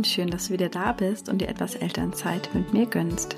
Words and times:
und 0.00 0.06
schön, 0.06 0.30
dass 0.30 0.46
du 0.46 0.54
wieder 0.54 0.70
da 0.70 0.92
bist 0.92 1.28
und 1.28 1.42
dir 1.42 1.48
etwas 1.50 1.74
Elternzeit 1.74 2.48
mit 2.54 2.72
mir 2.72 2.86
gönnst. 2.86 3.36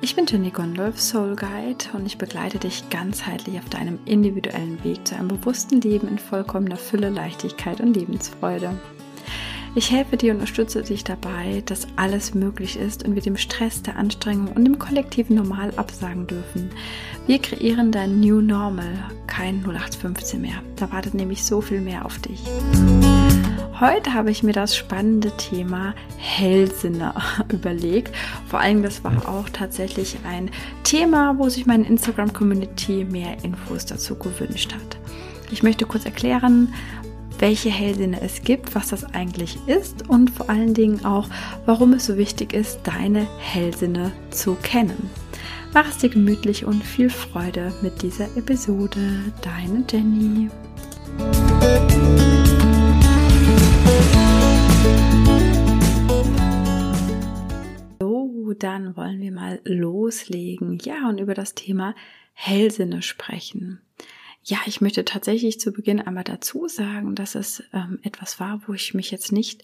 Ich 0.00 0.16
bin 0.16 0.24
Jenny 0.24 0.48
Gondolf, 0.48 0.98
Soul 0.98 1.36
Guide 1.36 1.84
und 1.92 2.06
ich 2.06 2.16
begleite 2.16 2.58
dich 2.58 2.88
ganzheitlich 2.88 3.58
auf 3.58 3.68
deinem 3.68 3.98
individuellen 4.06 4.82
Weg 4.84 5.06
zu 5.06 5.16
einem 5.16 5.28
bewussten 5.28 5.82
Leben 5.82 6.08
in 6.08 6.18
vollkommener 6.18 6.78
Fülle, 6.78 7.10
Leichtigkeit 7.10 7.82
und 7.82 7.94
Lebensfreude. 7.94 8.70
Ich 9.74 9.90
helfe 9.90 10.16
dir 10.16 10.32
und 10.32 10.38
unterstütze 10.38 10.82
dich 10.82 11.04
dabei, 11.04 11.62
dass 11.66 11.86
alles 11.96 12.32
möglich 12.32 12.78
ist 12.78 13.04
und 13.04 13.14
wir 13.14 13.20
dem 13.20 13.36
Stress, 13.36 13.82
der 13.82 13.96
Anstrengung 13.96 14.48
und 14.54 14.64
dem 14.64 14.78
kollektiven 14.78 15.36
Normal 15.36 15.74
absagen 15.76 16.26
dürfen. 16.26 16.70
Wir 17.26 17.38
kreieren 17.38 17.92
dein 17.92 18.18
New 18.18 18.40
Normal, 18.40 19.10
kein 19.26 19.62
0815 19.62 20.40
mehr. 20.40 20.62
Da 20.76 20.90
wartet 20.90 21.12
nämlich 21.12 21.44
so 21.44 21.60
viel 21.60 21.82
mehr 21.82 22.06
auf 22.06 22.18
dich. 22.20 22.40
Heute 23.80 24.12
habe 24.14 24.30
ich 24.30 24.42
mir 24.42 24.52
das 24.52 24.76
spannende 24.76 25.30
Thema 25.36 25.94
Hellsinne 26.16 27.14
überlegt. 27.52 28.14
Vor 28.48 28.60
allem, 28.60 28.82
das 28.82 29.04
war 29.04 29.28
auch 29.28 29.48
tatsächlich 29.48 30.16
ein 30.24 30.50
Thema, 30.82 31.38
wo 31.38 31.48
sich 31.48 31.66
meine 31.66 31.86
Instagram-Community 31.86 33.04
mehr 33.04 33.42
Infos 33.44 33.86
dazu 33.86 34.16
gewünscht 34.16 34.74
hat. 34.74 34.98
Ich 35.50 35.62
möchte 35.62 35.86
kurz 35.86 36.04
erklären, 36.04 36.74
welche 37.38 37.70
Hellsinne 37.70 38.20
es 38.20 38.42
gibt, 38.42 38.74
was 38.74 38.88
das 38.88 39.04
eigentlich 39.14 39.58
ist 39.66 40.08
und 40.08 40.30
vor 40.30 40.50
allen 40.50 40.74
Dingen 40.74 41.04
auch, 41.04 41.28
warum 41.66 41.92
es 41.92 42.06
so 42.06 42.16
wichtig 42.16 42.52
ist, 42.52 42.80
deine 42.82 43.26
Hellsinne 43.38 44.12
zu 44.30 44.56
kennen. 44.62 45.10
Mach 45.72 45.88
es 45.88 45.98
dir 45.98 46.08
gemütlich 46.08 46.64
und 46.64 46.82
viel 46.82 47.10
Freude 47.10 47.72
mit 47.82 48.02
dieser 48.02 48.24
Episode. 48.36 48.98
Deine 49.42 49.84
Jenny. 49.90 50.48
So, 58.00 58.52
dann 58.58 58.96
wollen 58.96 59.20
wir 59.20 59.32
mal 59.32 59.60
loslegen. 59.64 60.78
Ja, 60.82 61.08
und 61.08 61.18
über 61.18 61.34
das 61.34 61.54
Thema 61.54 61.94
Hellsinne 62.32 63.02
sprechen. 63.02 63.80
Ja, 64.44 64.58
ich 64.66 64.80
möchte 64.80 65.04
tatsächlich 65.04 65.60
zu 65.60 65.72
Beginn 65.72 66.00
einmal 66.00 66.24
dazu 66.24 66.68
sagen, 66.68 67.14
dass 67.14 67.34
es 67.34 67.62
ähm, 67.72 67.98
etwas 68.02 68.40
war, 68.40 68.62
wo 68.66 68.72
ich 68.72 68.94
mich 68.94 69.10
jetzt 69.10 69.32
nicht 69.32 69.62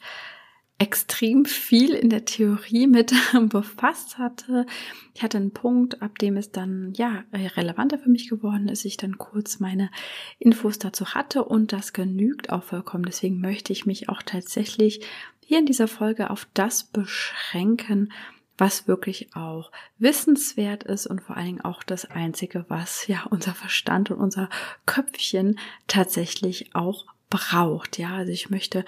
extrem 0.85 1.47
viel 1.47 1.95
in 1.95 2.11
der 2.11 2.27
Theorie 2.27 2.87
mit 2.87 3.15
befasst 3.49 4.19
hatte. 4.19 4.67
Ich 5.15 5.23
hatte 5.23 5.39
einen 5.39 5.51
Punkt, 5.51 6.03
ab 6.03 6.19
dem 6.19 6.37
es 6.37 6.53
dann 6.53 6.93
ja 6.95 7.25
relevanter 7.33 7.99
für 7.99 8.11
mich 8.11 8.29
geworden 8.29 8.69
ist, 8.69 8.85
ich 8.85 8.99
dann 8.99 9.17
kurz 9.17 9.61
meine 9.61 9.91
Infos 10.39 10.79
dazu 10.79 11.15
hatte 11.15 11.43
und 11.43 11.73
das 11.73 11.95
genügt 11.95 12.51
auch 12.51 12.65
vollkommen. 12.65 13.07
Deswegen 13.07 13.41
möchte 13.41 13.73
ich 13.73 13.87
mich 13.87 14.11
auch 14.11 14.21
tatsächlich 14.21 15.01
hier 15.41 15.59
in 15.59 15.65
dieser 15.65 15.89
Folge 15.89 16.29
auf 16.29 16.47
das 16.53 16.85
beschränken, 16.85 18.13
was 18.59 18.87
wirklich 18.87 19.35
auch 19.35 19.73
wissenswert 19.97 20.85
ist 20.85 21.07
und 21.07 21.23
vor 21.23 21.39
allen 21.39 21.47
Dingen 21.47 21.61
auch 21.63 21.83
das 21.83 22.05
Einzige, 22.11 22.67
was 22.69 23.07
ja 23.07 23.25
unser 23.31 23.55
Verstand 23.55 24.11
und 24.11 24.19
unser 24.19 24.51
Köpfchen 24.85 25.59
tatsächlich 25.87 26.75
auch 26.75 27.07
braucht. 27.31 27.97
Ja, 27.97 28.17
also 28.17 28.33
ich 28.33 28.51
möchte 28.51 28.85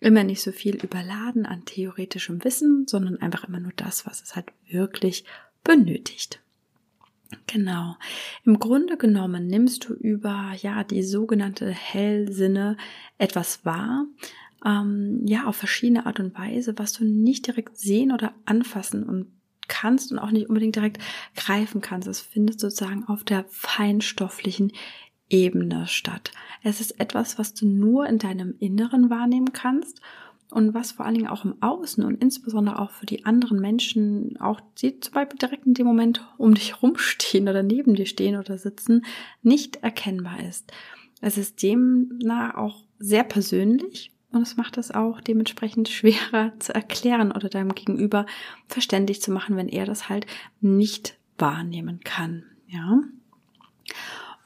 immer 0.00 0.24
nicht 0.24 0.42
so 0.42 0.52
viel 0.52 0.76
überladen 0.76 1.46
an 1.46 1.64
theoretischem 1.64 2.42
Wissen, 2.44 2.86
sondern 2.86 3.18
einfach 3.18 3.44
immer 3.44 3.60
nur 3.60 3.72
das, 3.76 4.06
was 4.06 4.22
es 4.22 4.34
halt 4.34 4.46
wirklich 4.66 5.24
benötigt. 5.62 6.40
Genau. 7.46 7.96
Im 8.44 8.58
Grunde 8.58 8.96
genommen 8.96 9.46
nimmst 9.46 9.88
du 9.88 9.94
über 9.94 10.52
ja 10.56 10.82
die 10.82 11.02
sogenannte 11.02 11.70
Hellsinne 11.70 12.76
etwas 13.18 13.64
wahr, 13.64 14.06
ähm, 14.64 15.24
ja, 15.26 15.44
auf 15.44 15.56
verschiedene 15.56 16.06
Art 16.06 16.20
und 16.20 16.36
Weise, 16.36 16.76
was 16.78 16.92
du 16.92 17.04
nicht 17.04 17.46
direkt 17.46 17.78
sehen 17.78 18.12
oder 18.12 18.34
anfassen 18.46 19.04
und 19.04 19.26
kannst 19.68 20.10
und 20.10 20.18
auch 20.18 20.32
nicht 20.32 20.48
unbedingt 20.48 20.76
direkt 20.76 20.98
greifen 21.36 21.80
kannst. 21.80 22.08
Das 22.08 22.20
findest 22.20 22.60
sozusagen 22.60 23.04
auf 23.04 23.24
der 23.24 23.44
feinstofflichen 23.48 24.72
Ebene 25.30 25.86
statt. 25.86 26.32
Es 26.62 26.80
ist 26.80 27.00
etwas, 27.00 27.38
was 27.38 27.54
du 27.54 27.66
nur 27.66 28.06
in 28.06 28.18
deinem 28.18 28.54
Inneren 28.58 29.08
wahrnehmen 29.08 29.52
kannst 29.52 30.00
und 30.50 30.74
was 30.74 30.92
vor 30.92 31.06
allen 31.06 31.14
Dingen 31.14 31.28
auch 31.28 31.44
im 31.44 31.62
Außen 31.62 32.04
und 32.04 32.20
insbesondere 32.20 32.78
auch 32.78 32.90
für 32.90 33.06
die 33.06 33.24
anderen 33.24 33.60
Menschen, 33.60 34.36
auch 34.40 34.60
die 34.78 35.00
zum 35.00 35.14
Beispiel 35.14 35.38
direkt 35.38 35.66
in 35.66 35.74
dem 35.74 35.86
Moment 35.86 36.26
um 36.36 36.54
dich 36.54 36.82
rumstehen 36.82 37.48
oder 37.48 37.62
neben 37.62 37.94
dir 37.94 38.06
stehen 38.06 38.36
oder 38.36 38.58
sitzen, 38.58 39.06
nicht 39.42 39.76
erkennbar 39.76 40.40
ist. 40.40 40.72
Es 41.20 41.38
ist 41.38 41.62
demnach 41.62 42.54
auch 42.56 42.84
sehr 42.98 43.24
persönlich 43.24 44.10
und 44.32 44.42
es 44.42 44.56
macht 44.56 44.78
es 44.78 44.90
auch 44.90 45.20
dementsprechend 45.20 45.88
schwerer 45.90 46.52
zu 46.58 46.74
erklären 46.74 47.32
oder 47.32 47.48
deinem 47.48 47.74
Gegenüber 47.74 48.26
verständlich 48.66 49.22
zu 49.22 49.30
machen, 49.30 49.56
wenn 49.56 49.68
er 49.68 49.86
das 49.86 50.08
halt 50.08 50.26
nicht 50.60 51.16
wahrnehmen 51.38 52.00
kann. 52.00 52.44
Ja. 52.66 53.00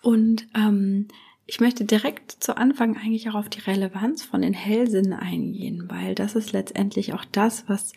Und 0.05 0.47
ähm, 0.55 1.09
ich 1.47 1.61
möchte 1.61 1.85
direkt 1.85 2.31
zu 2.31 2.57
Anfang 2.57 2.97
eigentlich 2.97 3.29
auch 3.29 3.35
auf 3.35 3.49
die 3.49 3.61
Relevanz 3.61 4.23
von 4.23 4.43
den 4.43 4.55
Hellsinnen 4.55 5.13
eingehen, 5.13 5.85
weil 5.89 6.15
das 6.15 6.37
ist 6.37 6.53
letztendlich 6.53 7.13
auch 7.15 7.25
das, 7.25 7.69
was 7.69 7.93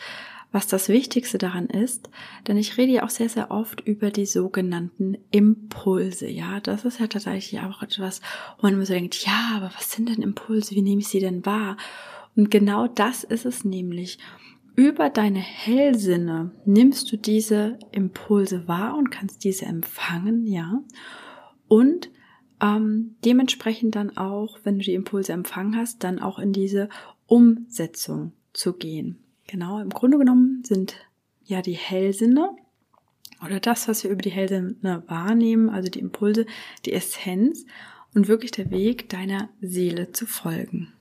was 0.52 0.68
das 0.68 0.88
Wichtigste 0.90 1.38
daran 1.38 1.68
ist, 1.68 2.10
denn 2.48 2.58
ich 2.58 2.78
rede 2.78 2.94
ja 2.94 3.04
auch 3.04 3.10
sehr, 3.10 3.30
sehr 3.30 3.52
oft 3.52 3.82
über 3.82 4.12
die 4.12 4.26
sogenannten 4.26 5.18
Impulse. 5.32 6.28
Ja, 6.30 6.60
das 6.62 6.86
ist 6.86 7.00
ja 7.00 7.08
tatsächlich 7.08 7.62
auch 7.62 7.82
etwas, 7.82 8.22
wo 8.58 8.68
man 8.68 8.76
immer 8.76 8.86
so 8.86 8.94
denkt, 8.94 9.26
ja, 9.26 9.52
aber 9.56 9.72
was 9.76 9.92
sind 9.92 10.10
denn 10.10 10.22
Impulse? 10.22 10.74
Wie 10.74 10.82
nehme 10.82 11.02
ich 11.02 11.10
sie 11.10 11.20
denn 11.20 11.46
wahr? 11.46 11.76
Und 12.36 12.50
genau 12.50 12.88
das 12.88 13.24
ist 13.24 13.46
es 13.46 13.66
nämlich. 13.66 14.20
Über 14.76 15.10
deine 15.10 15.40
Hellsinne 15.40 16.52
nimmst 16.66 17.12
du 17.12 17.18
diese 17.18 17.80
Impulse 17.92 18.68
wahr 18.68 18.96
und 18.96 19.10
kannst 19.10 19.44
diese 19.44 19.66
empfangen, 19.66 20.46
ja. 20.46 20.82
Und 21.68 22.10
ähm, 22.62 23.16
dementsprechend 23.24 23.96
dann 23.96 24.18
auch, 24.18 24.60
wenn 24.64 24.80
du 24.80 24.86
die 24.86 24.94
Impulse 24.94 25.34
empfangen 25.34 25.76
hast, 25.76 26.04
dann 26.04 26.20
auch 26.20 26.40
in 26.40 26.54
diese 26.54 26.90
Umsetzung 27.28 28.32
zu 28.54 28.74
gehen. 28.74 29.20
Genau, 29.48 29.80
im 29.80 29.90
Grunde 29.90 30.18
genommen 30.18 30.64
sind 30.64 30.96
ja 31.44 31.62
die 31.62 31.74
Hellsinne 31.74 32.56
oder 33.46 33.60
das, 33.60 33.88
was 33.88 34.04
wir 34.04 34.12
über 34.12 34.22
die 34.22 34.32
Hellsinne 34.32 35.04
wahrnehmen, 35.08 35.70
also 35.70 35.90
die 35.90 36.00
Impulse, 36.00 36.46
die 36.86 36.94
Essenz 36.94 37.66
und 38.14 38.28
wirklich 38.28 38.52
der 38.52 38.72
Weg 38.72 39.10
deiner 39.10 39.50
Seele 39.62 40.12
zu 40.12 40.26
folgen. 40.26 40.92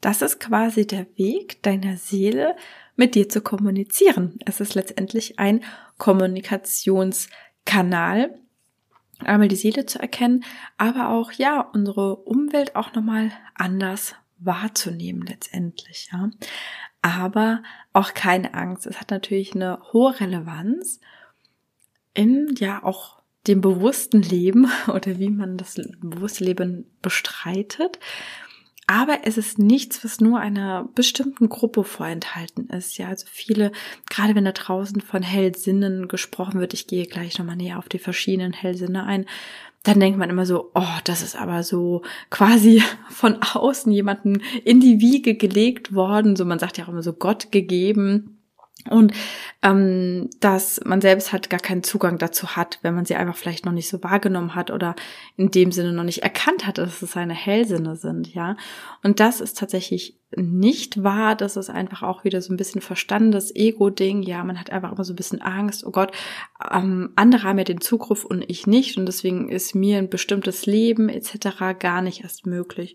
Das 0.00 0.20
ist 0.20 0.40
quasi 0.40 0.86
der 0.86 1.06
Weg 1.16 1.62
deiner 1.62 1.96
Seele, 1.96 2.56
mit 2.96 3.14
dir 3.14 3.28
zu 3.28 3.40
kommunizieren. 3.40 4.40
Es 4.44 4.60
ist 4.60 4.74
letztendlich 4.74 5.38
ein 5.38 5.62
Kommunikationskanal, 5.98 8.36
einmal 9.26 9.48
die 9.48 9.56
Seele 9.56 9.86
zu 9.86 9.98
erkennen, 9.98 10.44
aber 10.78 11.08
auch 11.08 11.32
ja 11.32 11.60
unsere 11.60 12.16
Umwelt 12.16 12.76
auch 12.76 12.94
nochmal 12.94 13.32
anders 13.54 14.14
wahrzunehmen 14.38 15.22
letztendlich, 15.22 16.08
ja. 16.12 16.30
Aber 17.00 17.62
auch 17.92 18.14
keine 18.14 18.54
Angst. 18.54 18.86
Es 18.86 19.00
hat 19.00 19.10
natürlich 19.10 19.54
eine 19.54 19.80
hohe 19.92 20.20
Relevanz 20.20 21.00
in, 22.14 22.54
ja, 22.58 22.82
auch 22.82 23.22
dem 23.46 23.60
bewussten 23.60 24.22
Leben 24.22 24.70
oder 24.86 25.18
wie 25.18 25.30
man 25.30 25.56
das 25.56 25.80
bewusste 26.00 26.44
Leben 26.44 26.86
bestreitet. 27.02 27.98
Aber 28.92 29.20
es 29.24 29.38
ist 29.38 29.58
nichts, 29.58 30.04
was 30.04 30.20
nur 30.20 30.38
einer 30.38 30.86
bestimmten 30.94 31.48
Gruppe 31.48 31.82
vorenthalten 31.82 32.68
ist. 32.68 32.98
Ja, 32.98 33.08
also 33.08 33.24
viele, 33.26 33.72
gerade 34.10 34.34
wenn 34.34 34.44
da 34.44 34.52
draußen 34.52 35.00
von 35.00 35.22
Hellsinnen 35.22 36.08
gesprochen 36.08 36.60
wird, 36.60 36.74
ich 36.74 36.88
gehe 36.88 37.06
gleich 37.06 37.38
nochmal 37.38 37.56
näher 37.56 37.78
auf 37.78 37.88
die 37.88 37.98
verschiedenen 37.98 38.52
Hellsinne 38.52 39.04
ein, 39.04 39.24
dann 39.82 39.98
denkt 39.98 40.18
man 40.18 40.28
immer 40.28 40.44
so, 40.44 40.72
oh, 40.74 40.98
das 41.04 41.22
ist 41.22 41.36
aber 41.36 41.62
so 41.62 42.02
quasi 42.28 42.82
von 43.08 43.38
außen 43.40 43.90
jemanden 43.90 44.42
in 44.62 44.80
die 44.80 45.00
Wiege 45.00 45.36
gelegt 45.36 45.94
worden. 45.94 46.36
So, 46.36 46.44
man 46.44 46.58
sagt 46.58 46.76
ja 46.76 46.84
auch 46.84 46.90
immer 46.90 47.02
so 47.02 47.14
Gott 47.14 47.50
gegeben. 47.50 48.41
Und 48.90 49.12
ähm, 49.62 50.28
dass 50.40 50.80
man 50.84 51.00
selbst 51.00 51.32
halt 51.32 51.50
gar 51.50 51.60
keinen 51.60 51.82
Zugang 51.82 52.18
dazu 52.18 52.56
hat, 52.56 52.78
wenn 52.82 52.94
man 52.94 53.04
sie 53.04 53.14
einfach 53.14 53.36
vielleicht 53.36 53.64
noch 53.64 53.72
nicht 53.72 53.88
so 53.88 54.02
wahrgenommen 54.02 54.54
hat 54.54 54.70
oder 54.70 54.96
in 55.36 55.50
dem 55.50 55.72
Sinne 55.72 55.92
noch 55.92 56.04
nicht 56.04 56.22
erkannt 56.22 56.66
hat, 56.66 56.78
dass 56.78 57.02
es 57.02 57.12
seine 57.12 57.34
Hellsinne 57.34 57.96
sind, 57.96 58.34
ja. 58.34 58.56
Und 59.02 59.20
das 59.20 59.40
ist 59.40 59.58
tatsächlich 59.58 60.18
nicht 60.36 61.02
wahr. 61.02 61.34
Das 61.34 61.56
ist 61.56 61.70
einfach 61.70 62.02
auch 62.02 62.24
wieder 62.24 62.40
so 62.40 62.52
ein 62.52 62.56
bisschen 62.56 62.80
verstandenes 62.80 63.54
Ego-Ding. 63.54 64.22
Ja, 64.22 64.42
man 64.44 64.58
hat 64.58 64.70
einfach 64.70 64.92
immer 64.92 65.04
so 65.04 65.12
ein 65.12 65.16
bisschen 65.16 65.42
Angst. 65.42 65.84
Oh 65.86 65.90
Gott, 65.90 66.12
ähm, 66.70 67.10
andere 67.16 67.44
haben 67.44 67.58
ja 67.58 67.64
den 67.64 67.80
Zugriff 67.80 68.24
und 68.24 68.44
ich 68.48 68.66
nicht. 68.66 68.96
Und 68.96 69.06
deswegen 69.06 69.48
ist 69.48 69.74
mir 69.74 69.98
ein 69.98 70.10
bestimmtes 70.10 70.66
Leben 70.66 71.08
etc. 71.08 71.78
gar 71.78 72.02
nicht 72.02 72.22
erst 72.22 72.46
möglich. 72.46 72.94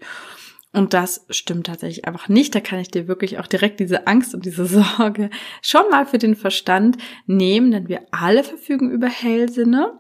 Und 0.78 0.94
das 0.94 1.26
stimmt 1.32 1.66
tatsächlich 1.66 2.06
einfach 2.06 2.30
nicht. 2.30 2.54
Da 2.54 2.60
kann 2.60 2.78
ich 2.78 2.90
dir 2.90 3.08
wirklich 3.08 3.40
auch 3.40 3.48
direkt 3.48 3.80
diese 3.80 4.06
Angst 4.06 4.36
und 4.36 4.46
diese 4.46 4.66
Sorge 4.68 5.32
schon 5.64 5.90
mal 5.90 6.06
für 6.06 6.20
den 6.20 6.36
Verstand 6.36 6.98
nehmen, 7.26 7.72
denn 7.72 7.88
wir 7.88 8.02
alle 8.12 8.44
verfügen 8.44 8.92
über 8.92 9.08
Hellsinne. 9.08 10.00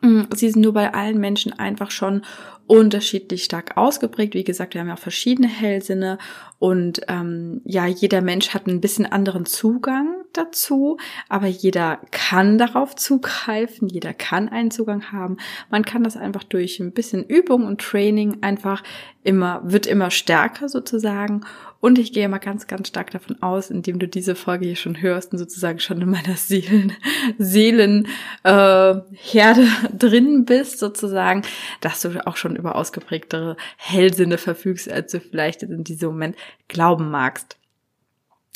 Mm, 0.00 0.22
sie 0.32 0.48
sind 0.50 0.62
nur 0.62 0.74
bei 0.74 0.94
allen 0.94 1.18
Menschen 1.18 1.52
einfach 1.52 1.90
schon 1.90 2.22
unterschiedlich 2.70 3.42
stark 3.42 3.76
ausgeprägt. 3.76 4.34
Wie 4.34 4.44
gesagt, 4.44 4.74
wir 4.74 4.80
haben 4.80 4.86
ja 4.86 4.94
verschiedene 4.94 5.48
Hellsinne 5.48 6.18
und 6.60 7.00
ähm, 7.08 7.62
ja, 7.64 7.86
jeder 7.86 8.20
Mensch 8.20 8.50
hat 8.50 8.68
ein 8.68 8.80
bisschen 8.80 9.06
anderen 9.06 9.44
Zugang 9.44 10.20
dazu, 10.34 10.96
aber 11.28 11.48
jeder 11.48 11.98
kann 12.12 12.58
darauf 12.58 12.94
zugreifen, 12.94 13.88
jeder 13.88 14.14
kann 14.14 14.48
einen 14.48 14.70
Zugang 14.70 15.10
haben. 15.10 15.38
Man 15.68 15.84
kann 15.84 16.04
das 16.04 16.16
einfach 16.16 16.44
durch 16.44 16.78
ein 16.78 16.92
bisschen 16.92 17.24
Übung 17.24 17.64
und 17.64 17.80
Training 17.80 18.38
einfach 18.42 18.84
immer, 19.24 19.62
wird 19.64 19.86
immer 19.86 20.10
stärker 20.10 20.68
sozusagen. 20.68 21.42
Und 21.80 21.98
ich 21.98 22.12
gehe 22.12 22.28
mal 22.28 22.38
ganz, 22.38 22.66
ganz 22.66 22.88
stark 22.88 23.10
davon 23.10 23.40
aus, 23.42 23.70
indem 23.70 23.98
du 23.98 24.06
diese 24.06 24.34
Folge 24.34 24.66
hier 24.66 24.76
schon 24.76 25.00
hörst 25.00 25.32
und 25.32 25.38
sozusagen 25.38 25.80
schon 25.80 26.02
in 26.02 26.10
meiner 26.10 26.36
Seelen, 26.36 26.92
Seelen 27.38 28.06
äh, 28.44 28.94
Herde 29.12 29.66
drin 29.98 30.44
bist, 30.44 30.78
sozusagen, 30.78 31.42
dass 31.80 32.02
du 32.02 32.26
auch 32.26 32.36
schon 32.36 32.54
über 32.60 32.76
ausgeprägtere 32.76 33.56
Hellsinne 33.76 34.38
verfügst, 34.38 34.90
als 34.90 35.12
du 35.12 35.20
vielleicht 35.20 35.62
in 35.62 35.84
diesem 35.84 36.10
Moment 36.10 36.36
glauben 36.68 37.10
magst. 37.10 37.56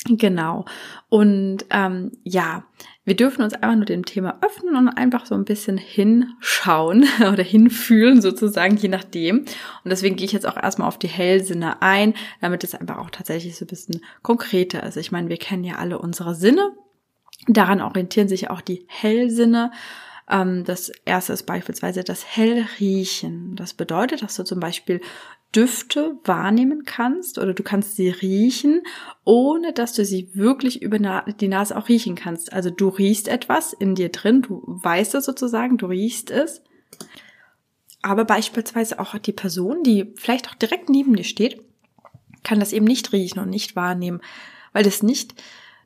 Genau. 0.07 0.65
Und 1.09 1.65
ähm, 1.71 2.11
ja, 2.23 2.63
wir 3.05 3.15
dürfen 3.15 3.41
uns 3.43 3.53
einfach 3.53 3.75
nur 3.75 3.85
dem 3.85 4.05
Thema 4.05 4.37
öffnen 4.41 4.75
und 4.75 4.89
einfach 4.89 5.25
so 5.25 5.33
ein 5.33 5.45
bisschen 5.45 5.77
hinschauen 5.77 7.07
oder 7.19 7.43
hinfühlen 7.43 8.21
sozusagen, 8.21 8.77
je 8.77 8.89
nachdem. 8.89 9.39
Und 9.39 9.89
deswegen 9.89 10.15
gehe 10.15 10.25
ich 10.25 10.31
jetzt 10.31 10.47
auch 10.47 10.57
erstmal 10.57 10.87
auf 10.87 10.99
die 10.99 11.07
Hellsinne 11.07 11.81
ein, 11.81 12.13
damit 12.41 12.63
es 12.63 12.75
einfach 12.75 12.99
auch 12.99 13.09
tatsächlich 13.09 13.57
so 13.57 13.65
ein 13.65 13.69
bisschen 13.69 14.01
konkreter 14.21 14.83
ist. 14.83 14.97
Ich 14.97 15.11
meine, 15.11 15.29
wir 15.29 15.37
kennen 15.37 15.63
ja 15.63 15.75
alle 15.75 15.97
unsere 15.97 16.35
Sinne. 16.35 16.71
Daran 17.47 17.81
orientieren 17.81 18.27
sich 18.27 18.49
auch 18.49 18.61
die 18.61 18.85
Hellsinne. 18.87 19.71
Ähm, 20.29 20.63
das 20.63 20.89
erste 21.05 21.33
ist 21.33 21.43
beispielsweise 21.43 22.03
das 22.03 22.25
Hellriechen. 22.25 23.55
Das 23.55 23.73
bedeutet, 23.73 24.21
dass 24.21 24.35
du 24.35 24.43
zum 24.43 24.59
Beispiel 24.59 25.01
Düfte 25.55 26.17
wahrnehmen 26.25 26.83
kannst 26.83 27.37
oder 27.37 27.53
du 27.53 27.63
kannst 27.63 27.95
sie 27.95 28.09
riechen, 28.09 28.81
ohne 29.23 29.71
dass 29.71 29.93
du 29.93 30.03
sie 30.03 30.29
wirklich 30.33 30.81
über 30.81 30.99
die 30.99 31.47
Nase 31.47 31.77
auch 31.77 31.87
riechen 31.87 32.15
kannst. 32.15 32.51
Also 32.51 32.69
du 32.69 32.89
riechst 32.89 33.29
etwas 33.29 33.71
in 33.71 33.95
dir 33.95 34.09
drin, 34.09 34.41
du 34.41 34.63
weißt 34.65 35.15
es 35.15 35.25
sozusagen, 35.25 35.77
du 35.77 35.85
riechst 35.85 36.29
es. 36.29 36.61
Aber 38.01 38.25
beispielsweise 38.25 38.99
auch 38.99 39.17
die 39.17 39.31
Person, 39.31 39.81
die 39.83 40.13
vielleicht 40.17 40.49
auch 40.49 40.55
direkt 40.55 40.89
neben 40.89 41.15
dir 41.15 41.23
steht, 41.23 41.61
kann 42.43 42.59
das 42.59 42.73
eben 42.73 42.85
nicht 42.85 43.13
riechen 43.13 43.39
und 43.39 43.49
nicht 43.49 43.75
wahrnehmen, 43.75 44.21
weil 44.73 44.83
das 44.83 45.03
nicht 45.03 45.35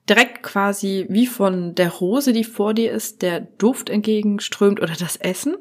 direkt 0.10 0.44
quasi 0.44 1.06
wie 1.10 1.28
von 1.28 1.76
der 1.76 1.92
Rose, 1.92 2.34
die 2.34 2.44
vor 2.44 2.74
dir 2.74 2.92
ist, 2.92 3.22
der 3.22 3.42
Duft 3.42 3.90
entgegenströmt 3.90 4.82
oder 4.82 4.94
das 4.94 5.16
Essen, 5.18 5.56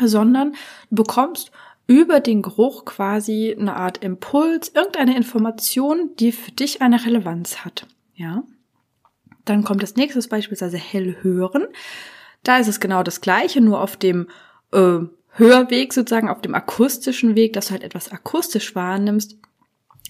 sondern 0.00 0.52
du 0.90 1.02
bekommst 1.02 1.50
über 1.86 2.20
den 2.20 2.42
Geruch 2.42 2.84
quasi 2.84 3.56
eine 3.58 3.74
Art 3.76 3.98
Impuls, 3.98 4.70
irgendeine 4.74 5.16
Information, 5.16 6.10
die 6.18 6.32
für 6.32 6.52
dich 6.52 6.80
eine 6.80 7.04
Relevanz 7.04 7.64
hat. 7.64 7.86
Ja. 8.14 8.44
Dann 9.44 9.64
kommt 9.64 9.82
das 9.82 9.96
nächste 9.96 10.26
beispielsweise 10.28 10.78
hell 10.78 11.16
hören. 11.22 11.66
Da 12.44 12.58
ist 12.58 12.68
es 12.68 12.80
genau 12.80 13.02
das 13.02 13.20
gleiche, 13.20 13.60
nur 13.60 13.80
auf 13.80 13.96
dem 13.96 14.28
äh, 14.72 15.00
Hörweg 15.30 15.92
sozusagen, 15.92 16.28
auf 16.28 16.40
dem 16.40 16.54
akustischen 16.54 17.34
Weg, 17.34 17.52
dass 17.54 17.66
du 17.66 17.72
halt 17.72 17.82
etwas 17.82 18.12
akustisch 18.12 18.74
wahrnimmst, 18.74 19.38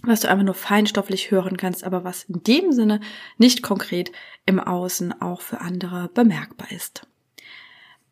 was 0.03 0.21
du 0.21 0.29
einfach 0.29 0.45
nur 0.45 0.55
feinstofflich 0.55 1.31
hören 1.31 1.57
kannst, 1.57 1.85
aber 1.85 2.05
was 2.05 2.25
in 2.25 2.43
dem 2.43 2.73
Sinne 2.73 3.01
nicht 3.39 3.63
konkret 3.63 4.13
im 4.47 4.59
Außen 4.59 5.21
auch 5.21 5.41
für 5.41 5.61
andere 5.61 6.11
bemerkbar 6.13 6.71
ist. 6.73 7.07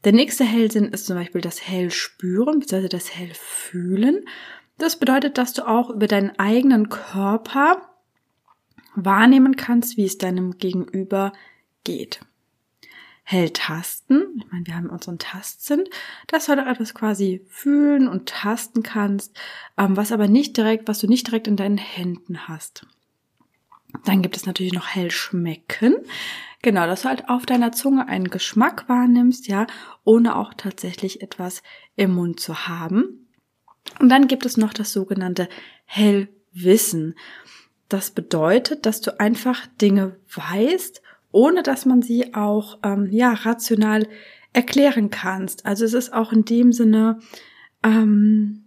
Der 0.04 0.12
nächste 0.12 0.44
Hellsinn 0.44 0.87
ist 0.87 1.06
zum 1.06 1.16
Beispiel 1.16 1.40
das 1.40 1.66
Hellspüren 1.66 2.60
bzw. 2.60 2.88
das 2.88 3.14
Hellfühlen. 3.14 4.25
Das 4.78 4.98
bedeutet, 4.98 5.37
dass 5.37 5.52
du 5.52 5.69
auch 5.69 5.90
über 5.90 6.06
deinen 6.06 6.38
eigenen 6.38 6.88
Körper 6.88 7.82
wahrnehmen 8.94 9.56
kannst, 9.56 9.96
wie 9.96 10.06
es 10.06 10.16
deinem 10.16 10.56
Gegenüber 10.58 11.32
geht. 11.84 12.20
Helltasten, 13.31 14.38
ich 14.38 14.50
meine, 14.50 14.67
wir 14.67 14.75
haben 14.75 14.91
unseren 14.91 15.19
Tastsinn, 15.19 15.85
dass 16.27 16.47
du 16.47 16.56
halt 16.56 16.67
etwas 16.67 16.94
quasi 16.94 17.47
fühlen 17.49 18.09
und 18.09 18.29
tasten 18.29 18.82
kannst, 18.82 19.38
ähm, 19.79 19.97
was 19.97 20.11
aber 20.11 20.27
nicht 20.27 20.56
direkt, 20.56 20.88
was 20.88 20.99
du 20.99 21.06
nicht 21.06 21.29
direkt 21.29 21.47
in 21.47 21.55
deinen 21.55 21.79
Händen 21.79 22.49
hast. 22.49 22.87
Dann 24.05 24.23
gibt 24.23 24.37
es 24.37 24.47
natürlich 24.47 24.73
noch 24.73 24.88
Hellschmecken. 24.88 25.94
Genau, 26.62 26.87
dass 26.87 27.03
du 27.03 27.09
halt 27.09 27.29
auf 27.29 27.47
deiner 27.47 27.71
Zunge 27.71 28.09
einen 28.09 28.31
Geschmack 28.31 28.88
wahrnimmst, 28.88 29.47
ja, 29.47 29.69
ohne 30.03 30.35
auch 30.35 30.53
tatsächlich 30.53 31.23
etwas 31.23 31.62
im 31.94 32.15
Mund 32.15 32.41
zu 32.41 32.67
haben. 32.67 33.29
Und 34.00 34.09
dann 34.09 34.26
gibt 34.26 34.44
es 34.44 34.56
noch 34.56 34.73
das 34.73 34.93
sogenannte 34.93 35.49
Hellwissen. 35.85 37.15
Das 37.88 38.11
bedeutet, 38.11 38.87
dass 38.87 39.00
du 39.00 39.21
einfach 39.21 39.69
Dinge 39.81 40.17
weißt, 40.35 41.00
ohne 41.32 41.62
dass 41.62 41.87
man 41.87 42.03
sie 42.03 42.35
auch 42.35 42.79
ähm, 42.82 43.09
ja 43.11 43.32
rational 43.32 44.06
erklären 44.53 45.11
kannst. 45.11 45.67
Also 45.67 45.85
es 45.85 45.94
ist 45.94 46.12
auch 46.12 46.32
in 46.32 46.44
dem 46.44 46.73
Sinne 46.73 47.19
ähm, 47.82 48.65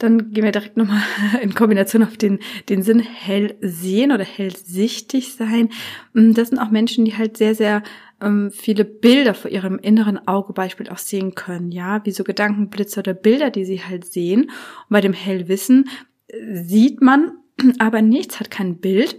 dann 0.00 0.32
gehen 0.32 0.44
wir 0.44 0.52
direkt 0.52 0.76
nochmal 0.76 1.02
in 1.42 1.54
Kombination 1.54 2.02
auf 2.02 2.16
den, 2.16 2.40
den 2.68 2.82
Sinn 2.82 3.00
hell 3.00 3.56
sehen 3.60 4.12
oder 4.12 4.24
hellsichtig 4.24 5.34
sein. 5.34 5.68
Mm, 6.14 6.32
das 6.32 6.48
sind 6.48 6.58
auch 6.58 6.70
Menschen, 6.70 7.04
die 7.04 7.16
halt 7.16 7.36
sehr, 7.36 7.54
sehr 7.54 7.82
ähm, 8.20 8.50
viele 8.50 8.84
Bilder 8.84 9.34
vor 9.34 9.50
ihrem 9.50 9.78
inneren 9.78 10.26
Auge 10.26 10.52
beispielsweise 10.52 10.94
auch 10.94 10.98
sehen 10.98 11.34
können, 11.34 11.70
ja, 11.70 12.04
wie 12.04 12.10
so 12.10 12.24
Gedankenblitze 12.24 13.00
oder 13.00 13.14
Bilder, 13.14 13.50
die 13.50 13.64
sie 13.64 13.82
halt 13.84 14.04
sehen. 14.06 14.44
Und 14.44 14.90
bei 14.90 15.00
dem 15.00 15.12
Hellwissen 15.12 15.88
äh, 16.28 16.62
sieht 16.62 17.02
man 17.02 17.32
aber 17.78 18.02
nichts, 18.02 18.40
hat 18.40 18.50
kein 18.50 18.78
Bild, 18.78 19.18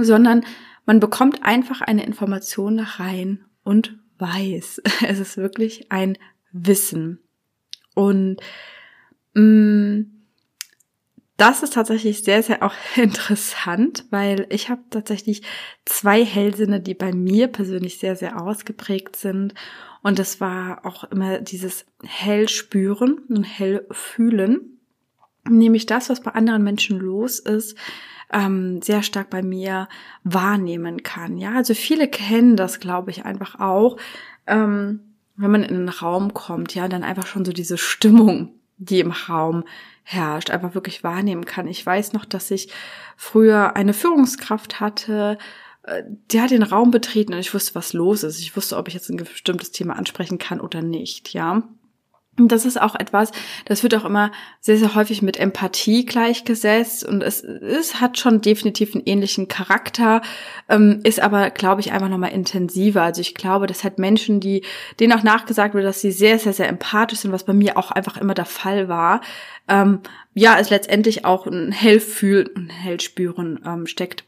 sondern 0.00 0.44
man 0.88 0.98
bekommt 0.98 1.44
einfach 1.44 1.80
eine 1.80 2.04
Information 2.04 2.74
nach 2.74 2.98
rein 2.98 3.44
und 3.62 3.96
weiß. 4.18 4.82
Es 5.06 5.20
ist 5.20 5.36
wirklich 5.36 5.92
ein 5.92 6.18
Wissen. 6.50 7.20
Und 7.94 8.40
Mm, 9.38 10.02
das 11.36 11.62
ist 11.62 11.74
tatsächlich 11.74 12.24
sehr, 12.24 12.42
sehr 12.42 12.62
auch 12.62 12.74
interessant, 12.96 14.04
weil 14.10 14.46
ich 14.50 14.68
habe 14.68 14.82
tatsächlich 14.90 15.42
zwei 15.84 16.24
Hellsinne, 16.24 16.80
die 16.80 16.94
bei 16.94 17.12
mir 17.12 17.46
persönlich 17.46 17.98
sehr, 17.98 18.16
sehr 18.16 18.40
ausgeprägt 18.40 19.16
sind. 19.16 19.54
Und 20.02 20.18
das 20.18 20.40
war 20.40 20.84
auch 20.84 21.04
immer 21.04 21.38
dieses 21.40 21.86
hell 22.02 22.48
spüren 22.48 23.20
und 23.28 23.44
hell 23.44 23.86
fühlen. 23.90 24.80
Nämlich 25.48 25.86
das, 25.86 26.10
was 26.10 26.20
bei 26.20 26.32
anderen 26.32 26.62
Menschen 26.62 26.98
los 26.98 27.38
ist, 27.38 27.76
ähm, 28.32 28.82
sehr 28.82 29.02
stark 29.02 29.30
bei 29.30 29.42
mir 29.42 29.88
wahrnehmen 30.24 31.02
kann. 31.02 31.38
Ja, 31.38 31.54
also 31.54 31.74
viele 31.74 32.08
kennen 32.08 32.56
das, 32.56 32.80
glaube 32.80 33.10
ich, 33.10 33.24
einfach 33.24 33.58
auch, 33.60 33.96
ähm, 34.46 35.00
wenn 35.36 35.50
man 35.50 35.62
in 35.62 35.76
einen 35.76 35.88
Raum 35.88 36.34
kommt, 36.34 36.74
ja, 36.74 36.88
dann 36.88 37.04
einfach 37.04 37.26
schon 37.26 37.44
so 37.44 37.52
diese 37.52 37.78
Stimmung 37.78 38.58
die 38.78 39.00
im 39.00 39.10
Raum 39.10 39.64
herrscht, 40.04 40.50
einfach 40.50 40.74
wirklich 40.74 41.04
wahrnehmen 41.04 41.44
kann. 41.44 41.68
Ich 41.68 41.84
weiß 41.84 42.12
noch, 42.12 42.24
dass 42.24 42.50
ich 42.50 42.72
früher 43.16 43.76
eine 43.76 43.92
Führungskraft 43.92 44.80
hatte, 44.80 45.36
äh, 45.82 46.04
die 46.30 46.40
hat 46.40 46.50
den 46.50 46.62
Raum 46.62 46.90
betreten 46.90 47.34
und 47.34 47.40
ich 47.40 47.52
wusste, 47.52 47.74
was 47.74 47.92
los 47.92 48.22
ist. 48.22 48.40
Ich 48.40 48.56
wusste, 48.56 48.76
ob 48.76 48.88
ich 48.88 48.94
jetzt 48.94 49.10
ein 49.10 49.16
bestimmtes 49.16 49.72
Thema 49.72 49.96
ansprechen 49.96 50.38
kann 50.38 50.60
oder 50.60 50.80
nicht, 50.80 51.34
ja. 51.34 51.62
Und 52.38 52.52
das 52.52 52.64
ist 52.64 52.80
auch 52.80 52.94
etwas, 52.94 53.32
das 53.64 53.82
wird 53.82 53.94
auch 53.94 54.04
immer 54.04 54.30
sehr, 54.60 54.78
sehr 54.78 54.94
häufig 54.94 55.22
mit 55.22 55.38
Empathie 55.38 56.06
gleichgesetzt 56.06 57.04
und 57.04 57.22
es, 57.22 57.42
es 57.42 58.00
hat 58.00 58.18
schon 58.18 58.40
definitiv 58.40 58.94
einen 58.94 59.04
ähnlichen 59.04 59.48
Charakter, 59.48 60.22
ähm, 60.68 61.00
ist 61.02 61.20
aber, 61.20 61.50
glaube 61.50 61.80
ich, 61.80 61.92
einfach 61.92 62.08
nochmal 62.08 62.32
intensiver. 62.32 63.02
Also 63.02 63.20
ich 63.20 63.34
glaube, 63.34 63.66
das 63.66 63.82
hat 63.84 63.98
Menschen, 63.98 64.40
die, 64.40 64.64
denen 65.00 65.12
auch 65.12 65.22
nachgesagt 65.22 65.74
wird, 65.74 65.84
dass 65.84 66.00
sie 66.00 66.12
sehr, 66.12 66.38
sehr, 66.38 66.52
sehr 66.52 66.68
empathisch 66.68 67.20
sind, 67.20 67.32
was 67.32 67.44
bei 67.44 67.52
mir 67.52 67.76
auch 67.76 67.90
einfach 67.90 68.16
immer 68.16 68.34
der 68.34 68.44
Fall 68.44 68.88
war. 68.88 69.20
Ähm, 69.66 70.00
ja, 70.34 70.58
es 70.58 70.70
letztendlich 70.70 71.24
auch 71.24 71.46
ein 71.46 71.72
Hellfühlen 71.72 72.46
und 72.48 72.68
Hellspüren 72.68 73.60
ähm, 73.66 73.86
steckt 73.86 74.24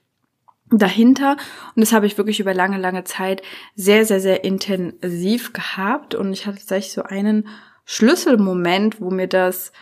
dahinter. 0.70 1.36
Und 1.74 1.80
das 1.80 1.92
habe 1.92 2.06
ich 2.06 2.18
wirklich 2.18 2.40
über 2.40 2.54
lange, 2.54 2.78
lange 2.78 3.04
Zeit 3.04 3.42
sehr, 3.74 4.04
sehr, 4.04 4.20
sehr 4.20 4.44
intensiv 4.44 5.52
gehabt. 5.52 6.14
Und 6.14 6.32
ich 6.32 6.46
hatte 6.46 6.58
tatsächlich 6.58 6.92
so 6.92 7.02
einen 7.02 7.48
Schlüsselmoment, 7.92 9.00
wo 9.00 9.10
mir 9.10 9.26
das 9.26 9.72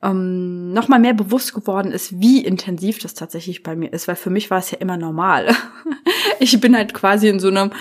ähm, 0.00 0.72
nochmal 0.72 1.00
mehr 1.00 1.12
bewusst 1.12 1.54
geworden 1.54 1.90
ist, 1.90 2.20
wie 2.20 2.44
intensiv 2.44 3.00
das 3.00 3.14
tatsächlich 3.14 3.64
bei 3.64 3.74
mir 3.74 3.92
ist, 3.92 4.06
weil 4.06 4.14
für 4.14 4.30
mich 4.30 4.48
war 4.48 4.58
es 4.58 4.70
ja 4.70 4.78
immer 4.78 4.96
normal. 4.96 5.48
ich 6.38 6.60
bin 6.60 6.76
halt 6.76 6.94
quasi 6.94 7.26
in 7.28 7.40
so 7.40 7.48
einem 7.48 7.72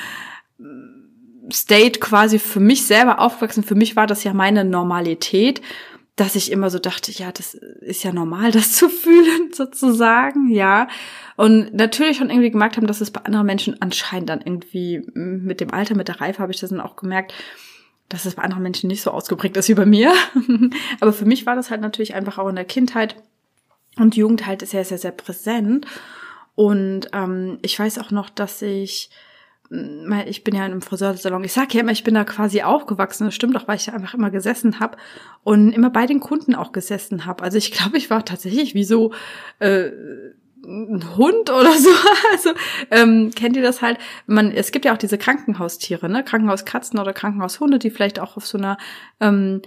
State 1.53 1.99
quasi 1.99 2.39
für 2.39 2.59
mich 2.59 2.87
selber 2.87 3.19
aufgewachsen. 3.19 3.61
Für 3.61 3.75
mich 3.75 3.95
war 3.95 4.07
das 4.07 4.23
ja 4.23 4.33
meine 4.33 4.65
Normalität, 4.65 5.61
dass 6.15 6.33
ich 6.33 6.51
immer 6.51 6.71
so 6.71 6.79
dachte, 6.79 7.11
ja, 7.11 7.31
das 7.31 7.53
ist 7.53 8.03
ja 8.03 8.11
normal, 8.11 8.51
das 8.53 8.71
zu 8.71 8.89
fühlen, 8.89 9.53
sozusagen, 9.53 10.49
ja. 10.49 10.87
Und 11.35 11.75
natürlich 11.75 12.17
schon 12.17 12.31
irgendwie 12.31 12.49
gemerkt 12.49 12.77
haben, 12.77 12.87
dass 12.87 12.99
es 12.99 13.11
bei 13.11 13.21
anderen 13.21 13.45
Menschen 13.45 13.79
anscheinend 13.79 14.29
dann 14.29 14.41
irgendwie 14.41 15.03
mit 15.13 15.61
dem 15.61 15.71
Alter, 15.71 15.93
mit 15.93 16.07
der 16.07 16.19
Reife 16.19 16.39
habe 16.39 16.51
ich 16.51 16.59
das 16.59 16.71
dann 16.71 16.81
auch 16.81 16.95
gemerkt, 16.95 17.35
dass 18.09 18.25
es 18.25 18.35
bei 18.35 18.43
anderen 18.43 18.63
Menschen 18.63 18.87
nicht 18.87 19.01
so 19.01 19.11
ausgeprägt 19.11 19.57
ist 19.57 19.69
wie 19.69 19.73
bei 19.73 19.85
mir. 19.85 20.13
Aber 20.99 21.13
für 21.13 21.25
mich 21.25 21.45
war 21.45 21.55
das 21.55 21.69
halt 21.69 21.81
natürlich 21.81 22.13
einfach 22.13 22.37
auch 22.37 22.47
in 22.47 22.55
der 22.55 22.65
Kindheit 22.65 23.15
und 23.97 24.15
Jugend 24.15 24.45
halt 24.45 24.67
sehr, 24.67 24.85
sehr, 24.85 24.97
sehr 24.97 25.11
präsent. 25.11 25.85
Und 26.55 27.09
ähm, 27.13 27.59
ich 27.61 27.77
weiß 27.77 27.99
auch 27.99 28.11
noch, 28.11 28.29
dass 28.29 28.61
ich 28.61 29.09
ich 29.69 30.43
bin 30.45 30.55
ja 30.55 30.65
in 30.65 30.71
einem 30.71 30.81
Friseursalon. 30.81 31.43
Ich 31.43 31.51
sage 31.51 31.73
ja 31.73 31.81
immer, 31.81 31.91
ich 31.91 32.03
bin 32.03 32.13
da 32.13 32.23
quasi 32.23 32.61
aufgewachsen. 32.61 33.25
Das 33.25 33.35
stimmt 33.35 33.57
auch, 33.57 33.67
weil 33.67 33.75
ich 33.75 33.91
einfach 33.91 34.13
immer 34.13 34.31
gesessen 34.31 34.79
habe 34.79 34.97
und 35.43 35.73
immer 35.73 35.89
bei 35.89 36.05
den 36.05 36.21
Kunden 36.21 36.55
auch 36.55 36.71
gesessen 36.71 37.25
habe. 37.25 37.43
Also 37.43 37.57
ich 37.57 37.71
glaube, 37.73 37.97
ich 37.97 38.09
war 38.09 38.23
tatsächlich 38.23 38.75
wie 38.75 38.85
so 38.85 39.11
äh, 39.59 39.91
ein 40.63 41.15
Hund 41.15 41.49
oder 41.49 41.73
so. 41.73 41.89
Also 42.31 42.51
ähm, 42.91 43.31
kennt 43.35 43.55
ihr 43.55 43.63
das 43.63 43.81
halt? 43.81 43.97
Man, 44.25 44.51
es 44.51 44.71
gibt 44.71 44.85
ja 44.85 44.93
auch 44.93 44.97
diese 44.97 45.17
Krankenhaustiere, 45.17 46.09
ne? 46.09 46.23
Krankenhauskatzen 46.23 46.99
oder 46.99 47.13
Krankenhaushunde, 47.13 47.79
die 47.79 47.89
vielleicht 47.89 48.19
auch 48.19 48.37
auf 48.37 48.45
so 48.45 48.57
einer 48.57 48.77
ähm, 49.19 49.61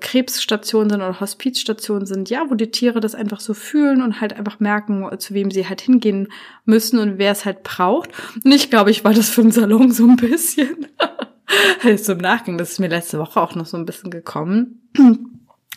Krebsstation 0.00 0.88
sind 0.88 1.02
oder 1.02 1.20
Hospizstation 1.20 2.06
sind, 2.06 2.30
ja, 2.30 2.44
wo 2.48 2.54
die 2.54 2.70
Tiere 2.70 3.00
das 3.00 3.14
einfach 3.14 3.40
so 3.40 3.52
fühlen 3.52 4.00
und 4.00 4.20
halt 4.20 4.32
einfach 4.32 4.60
merken, 4.60 5.06
zu 5.18 5.34
wem 5.34 5.50
sie 5.50 5.68
halt 5.68 5.80
hingehen 5.80 6.28
müssen 6.64 6.98
und 6.98 7.18
wer 7.18 7.32
es 7.32 7.44
halt 7.44 7.62
braucht. 7.62 8.10
Und 8.42 8.52
ich 8.52 8.70
glaube, 8.70 8.90
ich 8.90 9.04
war 9.04 9.12
das 9.12 9.28
für 9.28 9.42
den 9.42 9.52
Salon 9.52 9.90
so 9.90 10.06
ein 10.06 10.16
bisschen. 10.16 10.86
so 11.96 12.12
im 12.12 12.18
Nachgang, 12.18 12.56
das 12.56 12.72
ist 12.72 12.80
mir 12.80 12.88
letzte 12.88 13.18
Woche 13.18 13.40
auch 13.40 13.54
noch 13.54 13.66
so 13.66 13.76
ein 13.76 13.86
bisschen 13.86 14.10
gekommen 14.10 14.80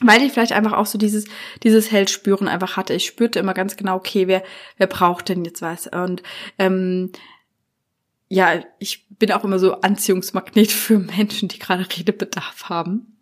weil 0.02 0.22
ich 0.22 0.32
vielleicht 0.32 0.52
einfach 0.52 0.74
auch 0.74 0.86
so 0.86 0.98
dieses 0.98 1.26
dieses 1.64 1.92
Hellspüren 1.92 2.48
einfach 2.48 2.78
hatte. 2.78 2.94
Ich 2.94 3.06
spürte 3.06 3.40
immer 3.40 3.54
ganz 3.54 3.78
genau, 3.78 3.96
okay, 3.96 4.28
wer 4.28 4.44
wer 4.78 4.88
braucht 4.88 5.30
denn 5.30 5.46
jetzt 5.46 5.62
was? 5.62 5.88
Und 5.88 6.24
ähm, 6.60 7.12
ja, 8.30 8.62
ich 8.80 9.08
bin 9.10 9.32
auch 9.32 9.44
immer 9.44 9.60
so 9.60 9.82
Anziehungsmagnet 9.82 10.72
für 10.72 11.00
Menschen, 11.00 11.48
die 11.48 11.60
gerade 11.60 11.88
Redebedarf 11.98 12.66
haben. 12.70 13.18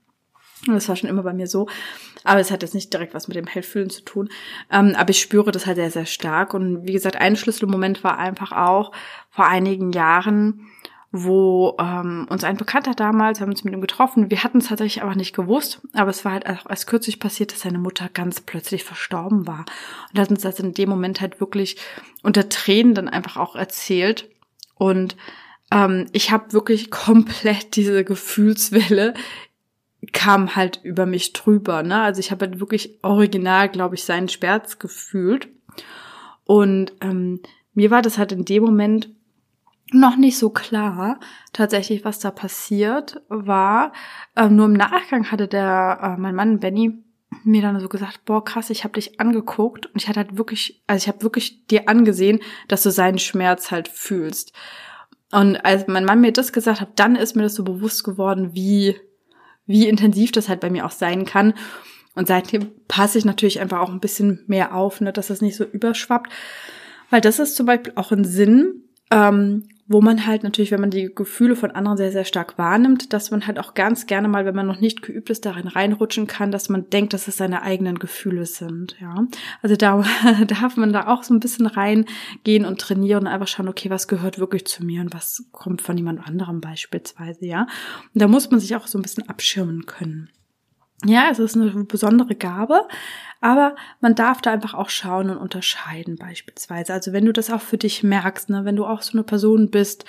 Das 0.68 0.90
war 0.90 0.96
schon 0.96 1.10
immer 1.10 1.24
bei 1.24 1.34
mir 1.34 1.48
so. 1.48 1.68
Aber 2.24 2.40
es 2.40 2.50
hat 2.50 2.64
jetzt 2.64 2.74
nicht 2.74 2.92
direkt 2.92 3.14
was 3.14 3.28
mit 3.28 3.38
dem 3.38 3.46
Hellfühlen 3.46 3.92
zu 3.92 4.02
tun. 4.02 4.30
Ähm, 4.72 4.96
aber 4.98 5.12
ich 5.12 5.22
spüre 5.22 5.52
das 5.52 5.68
halt 5.68 5.76
sehr, 5.76 5.92
sehr 5.92 6.08
stark. 6.08 6.56
Und 6.56 6.88
wie 6.88 6.94
gesagt, 6.94 7.18
ein 7.18 7.36
Schlüsselmoment 7.36 8.04
war 8.04 8.18
einfach 8.18 8.52
auch 8.52 8.92
vor 9.30 9.48
einigen 9.48 9.92
Jahren, 9.92 10.68
wo 11.24 11.76
ähm, 11.80 12.28
uns 12.30 12.44
ein 12.44 12.58
Bekannter 12.58 12.94
damals, 12.94 13.40
haben 13.40 13.50
uns 13.50 13.64
mit 13.64 13.74
ihm 13.74 13.82
getroffen, 13.82 14.30
wir 14.30 14.44
hatten 14.44 14.58
es 14.58 14.68
tatsächlich 14.68 15.02
aber 15.02 15.16
nicht 15.16 15.36
gewusst, 15.36 15.80
aber 15.94 16.10
es 16.10 16.26
war 16.26 16.34
halt 16.34 16.48
auch 16.48 16.70
erst 16.70 16.88
kürzlich 16.88 17.20
passiert, 17.20 17.54
dass 17.54 17.62
seine 17.62 17.78
Mutter 17.78 18.10
ganz 18.14 18.42
plötzlich 18.42 18.84
verstorben 18.84 19.48
war. 19.48 19.66
Und 20.12 20.20
hat 20.20 20.30
uns 20.30 20.42
das 20.42 20.60
in 20.60 20.74
dem 20.74 20.90
Moment 20.90 21.22
halt 21.22 21.40
wirklich 21.40 21.78
unter 22.22 22.50
Tränen 22.50 22.94
dann 22.94 23.08
einfach 23.08 23.38
auch 23.38 23.56
erzählt. 23.56 24.30
Und 24.76 25.16
ähm, 25.72 26.08
ich 26.12 26.32
habe 26.32 26.52
wirklich 26.52 26.92
komplett 26.92 27.76
diese 27.76 28.04
Gefühlswelle 28.04 29.14
kam 30.12 30.56
halt 30.56 30.82
über 30.84 31.06
mich 31.06 31.34
drüber. 31.34 31.82
Ne? 31.82 32.02
Also 32.02 32.20
ich 32.20 32.32
habe 32.32 32.46
halt 32.46 32.60
wirklich 32.60 33.00
original, 33.02 33.70
glaube 33.70 33.96
ich, 33.96 34.04
seinen 34.04 34.30
Schmerz 34.30 34.80
gefühlt. 34.80 35.48
Und 36.44 36.94
ähm, 37.02 37.40
mir 37.74 37.90
war 37.90 38.02
das 38.02 38.18
halt 38.18 38.32
in 38.32 38.46
dem 38.46 38.64
Moment 38.64 39.10
noch 39.92 40.18
nicht 40.18 40.38
so 40.38 40.50
klar 40.50 41.20
tatsächlich, 41.54 42.04
was 42.06 42.20
da 42.20 42.32
passiert 42.32 43.22
war. 43.30 43.94
Ähm, 44.36 44.56
nur 44.56 44.66
im 44.66 44.74
Nachgang 44.74 45.32
hatte 45.32 45.48
der, 45.48 46.00
äh, 46.02 46.20
mein 46.20 46.36
Mann 46.36 46.60
Benny, 46.60 47.04
mir 47.44 47.62
dann 47.62 47.80
so 47.80 47.90
gesagt, 47.90 48.26
boah, 48.26 48.44
krass, 48.44 48.70
ich 48.70 48.84
habe 48.84 48.94
dich 48.94 49.20
angeguckt 49.20 49.88
und 49.88 50.02
ich 50.02 50.08
hatte 50.08 50.22
halt 50.22 50.38
wirklich, 50.38 50.82
also 50.88 51.04
ich 51.04 51.08
habe 51.08 51.24
wirklich 51.24 51.68
dir 51.68 51.90
angesehen, 51.90 52.40
dass 52.68 52.84
du 52.84 52.92
seinen 52.92 53.20
Schmerz 53.20 53.72
halt 53.72 53.88
fühlst. 53.88 54.54
Und 55.32 55.58
als 55.66 55.88
mein 55.88 56.06
Mann 56.06 56.22
mir 56.22 56.32
das 56.32 56.54
gesagt 56.54 56.82
hat, 56.82 57.00
dann 57.00 57.16
ist 57.16 57.36
mir 57.36 57.44
das 57.44 57.56
so 57.56 57.64
bewusst 57.64 58.04
geworden, 58.04 58.52
wie, 58.54 58.96
wie 59.66 59.88
intensiv 59.88 60.32
das 60.32 60.50
halt 60.50 60.62
bei 60.62 60.70
mir 60.70 60.86
auch 60.86 60.92
sein 60.92 61.26
kann. 61.26 61.54
Und 62.14 62.28
seitdem 62.28 62.72
passe 62.88 63.18
ich 63.18 63.26
natürlich 63.26 63.60
einfach 63.60 63.80
auch 63.80 63.90
ein 63.90 64.00
bisschen 64.00 64.44
mehr 64.48 64.74
auf, 64.74 65.02
ne, 65.02 65.12
dass 65.12 65.28
das 65.28 65.42
nicht 65.42 65.58
so 65.58 65.66
überschwappt. 65.66 66.32
Weil 67.10 67.22
das 67.22 67.40
ist 67.40 67.56
zum 67.56 67.66
Beispiel 67.66 67.94
auch 67.96 68.12
ein 68.12 68.24
Sinn, 68.24 68.84
ähm, 69.12 69.68
wo 69.88 70.02
man 70.02 70.26
halt 70.26 70.44
natürlich, 70.44 70.72
wenn 70.72 70.82
man 70.82 70.90
die 70.90 71.14
Gefühle 71.14 71.56
von 71.56 71.70
anderen 71.70 71.98
sehr, 71.98 72.12
sehr 72.12 72.26
stark 72.26 72.58
wahrnimmt, 72.58 73.14
dass 73.14 73.30
man 73.30 73.46
halt 73.46 73.60
auch 73.60 73.76
ganz 73.76 74.08
gerne 74.08 74.28
mal, 74.28 74.46
wenn 74.46 74.56
man 74.56 74.66
noch 74.66 74.80
nicht 74.80 75.04
geübt 75.04 75.30
ist, 75.30 75.46
darin 75.46 75.68
reinrutschen 75.68 76.26
kann, 76.26 76.52
dass 76.52 76.70
man 76.70 76.90
denkt, 76.90 77.14
dass 77.14 77.28
es 77.28 77.38
seine 77.38 77.62
eigenen 77.62 78.00
Gefühle 78.00 78.48
sind, 78.48 78.96
ja. 79.00 79.28
Also 79.62 79.76
da 79.76 80.04
darf 80.48 80.76
man 80.78 80.92
da 80.92 81.08
auch 81.08 81.22
so 81.22 81.36
ein 81.36 81.40
bisschen 81.40 81.68
reingehen 81.68 82.66
und 82.66 82.82
trainieren 82.82 83.24
und 83.24 83.28
einfach 83.28 83.48
schauen, 83.48 83.68
okay, 83.68 83.92
was 83.92 84.08
gehört 84.08 84.40
wirklich 84.40 84.66
zu 84.66 84.84
mir 84.84 85.02
und 85.02 85.14
was 85.14 85.46
kommt 85.52 85.84
von 85.84 85.98
jemand 85.98 86.26
anderem 86.26 86.62
beispielsweise, 86.62 87.46
ja. 87.46 87.68
Und 88.14 88.22
da 88.22 88.28
muss 88.28 88.50
man 88.50 88.60
sich 88.60 88.76
auch 88.76 88.88
so 88.88 88.98
ein 88.98 89.04
bisschen 89.04 89.30
abschirmen 89.30 89.86
können. 89.86 90.30
Ja, 91.04 91.30
es 91.30 91.40
ist 91.40 91.56
eine 91.56 91.84
besondere 91.84 92.36
Gabe, 92.36 92.82
aber 93.46 93.76
man 94.02 94.16
darf 94.16 94.42
da 94.42 94.52
einfach 94.52 94.74
auch 94.74 94.90
schauen 94.90 95.30
und 95.30 95.38
unterscheiden 95.38 96.16
beispielsweise. 96.16 96.94
Also 96.94 97.14
wenn 97.14 97.26
du 97.26 97.32
das 97.32 97.52
auch 97.52 97.62
für 97.62 97.78
dich 97.78 98.02
merkst, 98.02 98.50
ne, 98.50 98.66
wenn 98.66 98.76
du 98.76 98.88
auch 98.88 99.04
so 99.04 99.14
eine 99.14 99.22
Person 99.22 99.70
bist, 99.70 100.04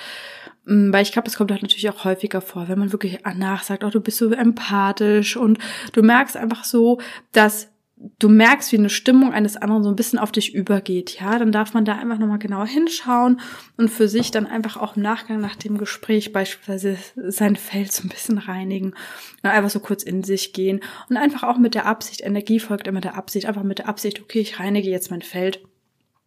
mm, 0.64 0.90
weil 0.90 1.02
ich 1.02 1.12
glaube, 1.12 1.26
das 1.26 1.36
kommt 1.36 1.50
halt 1.50 1.60
natürlich 1.60 1.90
auch 1.90 2.06
häufiger 2.06 2.40
vor, 2.40 2.68
wenn 2.68 2.78
man 2.78 2.92
wirklich 2.92 3.18
nachsagt, 3.34 3.84
oh, 3.84 3.90
du 3.90 4.00
bist 4.00 4.16
so 4.16 4.32
empathisch 4.32 5.36
und 5.36 5.58
du 5.92 6.02
merkst 6.02 6.34
einfach 6.38 6.64
so, 6.64 6.98
dass 7.32 7.68
du 7.96 8.28
merkst, 8.28 8.72
wie 8.72 8.78
eine 8.78 8.90
Stimmung 8.90 9.32
eines 9.32 9.56
anderen 9.56 9.82
so 9.82 9.88
ein 9.88 9.96
bisschen 9.96 10.18
auf 10.18 10.30
dich 10.30 10.54
übergeht, 10.54 11.18
ja, 11.18 11.38
dann 11.38 11.50
darf 11.50 11.72
man 11.72 11.84
da 11.84 11.96
einfach 11.96 12.18
nochmal 12.18 12.38
genauer 12.38 12.66
hinschauen 12.66 13.40
und 13.76 13.88
für 13.88 14.08
sich 14.08 14.30
dann 14.30 14.46
einfach 14.46 14.76
auch 14.76 14.96
im 14.96 15.02
Nachgang 15.02 15.40
nach 15.40 15.56
dem 15.56 15.78
Gespräch 15.78 16.32
beispielsweise 16.32 16.98
sein 17.14 17.56
Feld 17.56 17.92
so 17.92 18.02
ein 18.02 18.10
bisschen 18.10 18.38
reinigen 18.38 18.94
und 19.42 19.50
einfach 19.50 19.70
so 19.70 19.80
kurz 19.80 20.02
in 20.02 20.22
sich 20.24 20.52
gehen 20.52 20.80
und 21.08 21.16
einfach 21.16 21.42
auch 21.42 21.58
mit 21.58 21.74
der 21.74 21.86
Absicht, 21.86 22.20
Energie 22.20 22.60
folgt 22.60 22.86
immer 22.86 23.00
der 23.00 23.16
Absicht, 23.16 23.46
einfach 23.46 23.62
mit 23.62 23.78
der 23.78 23.88
Absicht, 23.88 24.20
okay, 24.20 24.40
ich 24.40 24.60
reinige 24.60 24.90
jetzt 24.90 25.10
mein 25.10 25.22
Feld 25.22 25.62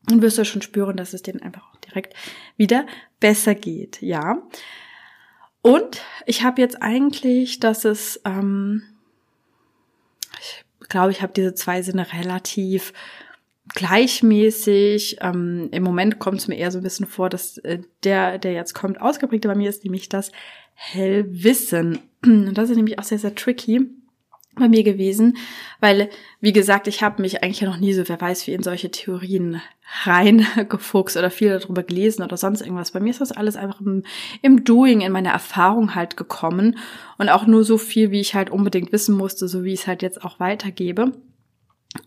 und 0.10 0.24
wirst 0.24 0.40
du 0.40 0.46
schon 0.46 0.64
spüren, 0.64 0.98
dass 0.98 1.14
es 1.14 1.22
denen 1.22 1.42
einfach 1.42 1.70
auch 1.72 1.78
direkt 1.78 2.16
wieder 2.58 2.88
besser 3.20 3.54
geht, 3.54 4.02
ja. 4.02 4.42
Und 5.62 6.02
ich 6.26 6.44
habe 6.44 6.62
jetzt 6.62 6.82
eigentlich, 6.82 7.60
dass 7.60 7.86
es 7.86 8.22
ähm, 8.26 8.82
glaube, 10.90 11.12
ich 11.12 11.22
habe 11.22 11.34
diese 11.36 11.54
zwei 11.54 11.82
Sinne 11.82 12.12
relativ 12.14 12.94
gleichmäßig. 13.76 15.18
Ähm, 15.22 15.70
Im 15.72 15.84
Moment 15.84 16.20
kommt 16.20 16.40
es 16.40 16.48
mir 16.48 16.58
eher 16.58 16.72
so 16.72 16.80
ein 16.80 16.84
bisschen 16.84 17.08
vor, 17.08 17.30
dass 17.30 17.58
äh, 17.60 17.80
der, 18.04 18.40
der 18.40 18.54
jetzt 18.54 18.74
kommt, 18.74 19.00
ausgeprägter 19.00 19.50
bei 19.50 19.56
mir 19.56 19.70
ist, 19.70 19.84
nämlich 19.84 20.10
das 20.10 20.32
Hellwissen. 20.74 22.00
Und 22.26 22.56
das 22.56 22.70
ist 22.70 22.76
nämlich 22.76 23.00
auch 23.00 23.04
sehr, 23.04 23.20
sehr 23.20 23.36
tricky 23.36 23.90
bei 24.56 24.68
mir 24.68 24.84
gewesen, 24.84 25.38
weil, 25.80 26.10
wie 26.42 26.54
gesagt, 26.54 26.88
ich 26.88 27.02
habe 27.02 27.22
mich 27.22 27.44
eigentlich 27.44 27.62
noch 27.62 27.78
nie 27.78 27.94
so, 27.94 28.08
wer 28.08 28.20
weiß, 28.20 28.46
wie 28.48 28.54
in 28.54 28.64
solche 28.64 28.92
Theorien 28.92 29.62
reingefuchst 30.04 31.18
oder 31.18 31.32
viel 31.32 31.58
darüber 31.58 31.84
gelesen 31.84 32.24
oder 32.24 32.38
sonst 32.38 32.62
irgendwas. 32.62 32.92
Bei 32.92 33.00
mir 33.00 33.10
ist 33.10 33.22
das 33.22 33.32
alles 33.32 33.56
einfach 33.56 33.82
im, 33.82 34.04
im 34.42 34.64
Doing, 34.64 35.02
in 35.02 35.12
meiner 35.12 35.32
Erfahrung 35.32 35.96
halt 35.96 36.18
gekommen 36.18 36.78
und 37.18 37.30
auch 37.30 37.48
nur 37.48 37.64
so 37.64 37.78
viel, 37.78 38.12
wie 38.12 38.20
ich 38.20 38.36
halt 38.36 38.50
unbedingt 38.50 38.92
wissen 38.92 39.16
musste, 39.16 39.48
so 39.48 39.64
wie 39.64 39.74
ich 39.74 39.82
es 39.82 39.88
halt 39.88 40.02
jetzt 40.02 40.24
auch 40.24 40.40
weitergebe. 40.40 41.14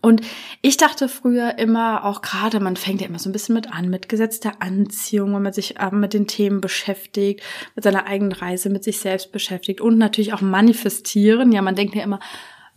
Und 0.01 0.21
ich 0.61 0.77
dachte 0.77 1.09
früher 1.09 1.57
immer 1.57 2.05
auch 2.05 2.21
gerade, 2.21 2.61
man 2.61 2.77
fängt 2.77 3.01
ja 3.01 3.07
immer 3.07 3.19
so 3.19 3.29
ein 3.29 3.33
bisschen 3.33 3.55
mit 3.55 3.73
an, 3.73 3.89
mit 3.89 4.07
Gesetz 4.07 4.39
der 4.39 4.61
Anziehung, 4.61 5.33
wenn 5.35 5.41
man 5.41 5.51
sich 5.51 5.77
äh, 5.77 5.91
mit 5.91 6.13
den 6.13 6.25
Themen 6.25 6.61
beschäftigt, 6.61 7.41
mit 7.75 7.83
seiner 7.83 8.05
eigenen 8.05 8.31
Reise, 8.31 8.69
mit 8.69 8.85
sich 8.85 8.99
selbst 8.99 9.33
beschäftigt 9.33 9.81
und 9.81 9.97
natürlich 9.97 10.33
auch 10.33 10.41
manifestieren. 10.41 11.51
Ja, 11.51 11.61
man 11.61 11.75
denkt 11.75 11.95
ja 11.95 12.03
immer, 12.03 12.21